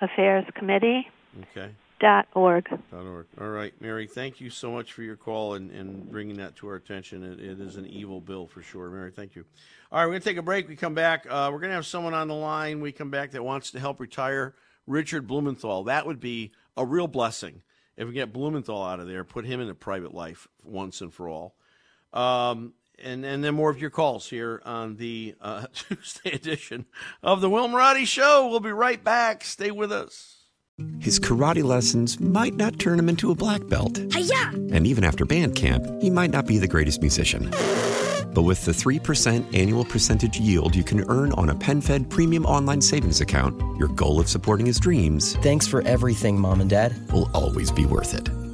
Affairs 0.00 0.44
Committee 0.54 1.08
Okay. 1.42 1.70
dot 1.98 2.26
org. 2.34 2.68
Dot 2.90 3.04
org. 3.06 3.26
All 3.40 3.48
right, 3.48 3.72
Mary. 3.80 4.06
Thank 4.06 4.40
you 4.40 4.48
so 4.48 4.70
much 4.70 4.92
for 4.92 5.02
your 5.02 5.16
call 5.16 5.54
and, 5.54 5.70
and 5.72 6.08
bringing 6.10 6.36
that 6.36 6.54
to 6.56 6.68
our 6.68 6.76
attention. 6.76 7.22
It, 7.24 7.40
it 7.40 7.60
is 7.60 7.76
an 7.76 7.86
evil 7.86 8.20
bill 8.20 8.46
for 8.46 8.62
sure, 8.62 8.88
Mary. 8.90 9.10
Thank 9.10 9.34
you. 9.34 9.44
All 9.90 9.98
right, 9.98 10.06
we're 10.06 10.12
gonna 10.12 10.20
take 10.20 10.36
a 10.36 10.42
break. 10.42 10.68
We 10.68 10.76
come 10.76 10.94
back. 10.94 11.26
Uh, 11.28 11.50
we're 11.52 11.58
gonna 11.60 11.74
have 11.74 11.86
someone 11.86 12.14
on 12.14 12.28
the 12.28 12.34
line. 12.34 12.80
We 12.80 12.92
come 12.92 13.10
back 13.10 13.32
that 13.32 13.44
wants 13.44 13.72
to 13.72 13.80
help 13.80 13.98
retire 14.00 14.54
Richard 14.86 15.26
Blumenthal. 15.26 15.84
That 15.84 16.06
would 16.06 16.20
be 16.20 16.52
a 16.76 16.84
real 16.86 17.08
blessing 17.08 17.62
if 17.96 18.06
we 18.06 18.14
get 18.14 18.32
Blumenthal 18.32 18.82
out 18.82 19.00
of 19.00 19.08
there. 19.08 19.24
Put 19.24 19.44
him 19.44 19.60
into 19.60 19.74
private 19.74 20.14
life 20.14 20.46
once 20.62 21.00
and 21.00 21.12
for 21.12 21.28
all. 21.28 21.54
Um, 22.12 22.72
and 23.02 23.24
and 23.24 23.42
then 23.42 23.54
more 23.54 23.70
of 23.70 23.80
your 23.80 23.90
calls 23.90 24.28
here 24.28 24.62
on 24.64 24.96
the 24.96 25.34
uh, 25.40 25.66
Tuesday 25.74 26.32
edition 26.32 26.86
of 27.22 27.40
the 27.40 27.50
Will 27.50 27.68
Marotti 27.68 28.06
Show. 28.06 28.48
We'll 28.48 28.60
be 28.60 28.72
right 28.72 29.02
back. 29.02 29.44
Stay 29.44 29.70
with 29.70 29.92
us. 29.92 30.36
His 30.98 31.20
karate 31.20 31.62
lessons 31.62 32.18
might 32.20 32.54
not 32.54 32.78
turn 32.78 32.98
him 32.98 33.10
into 33.10 33.30
a 33.30 33.34
black 33.34 33.66
belt. 33.68 33.98
And 33.98 34.86
even 34.86 35.04
after 35.04 35.26
band 35.26 35.54
camp, 35.54 35.86
he 36.00 36.08
might 36.08 36.30
not 36.30 36.46
be 36.46 36.56
the 36.56 36.68
greatest 36.68 37.02
musician. 37.02 37.50
But 38.32 38.42
with 38.42 38.64
the 38.64 38.72
3% 38.72 39.54
annual 39.54 39.84
percentage 39.84 40.38
yield 40.40 40.74
you 40.74 40.84
can 40.84 41.04
earn 41.10 41.32
on 41.32 41.50
a 41.50 41.54
PenFed 41.54 42.08
premium 42.08 42.46
online 42.46 42.80
savings 42.80 43.20
account, 43.20 43.60
your 43.76 43.88
goal 43.88 44.20
of 44.20 44.28
supporting 44.28 44.66
his 44.66 44.78
dreams 44.78 45.36
Thanks 45.42 45.66
for 45.66 45.82
everything, 45.82 46.40
Mom 46.40 46.60
and 46.60 46.70
Dad. 46.70 46.94
will 47.12 47.30
always 47.34 47.70
be 47.70 47.84
worth 47.84 48.14
it. 48.14 48.39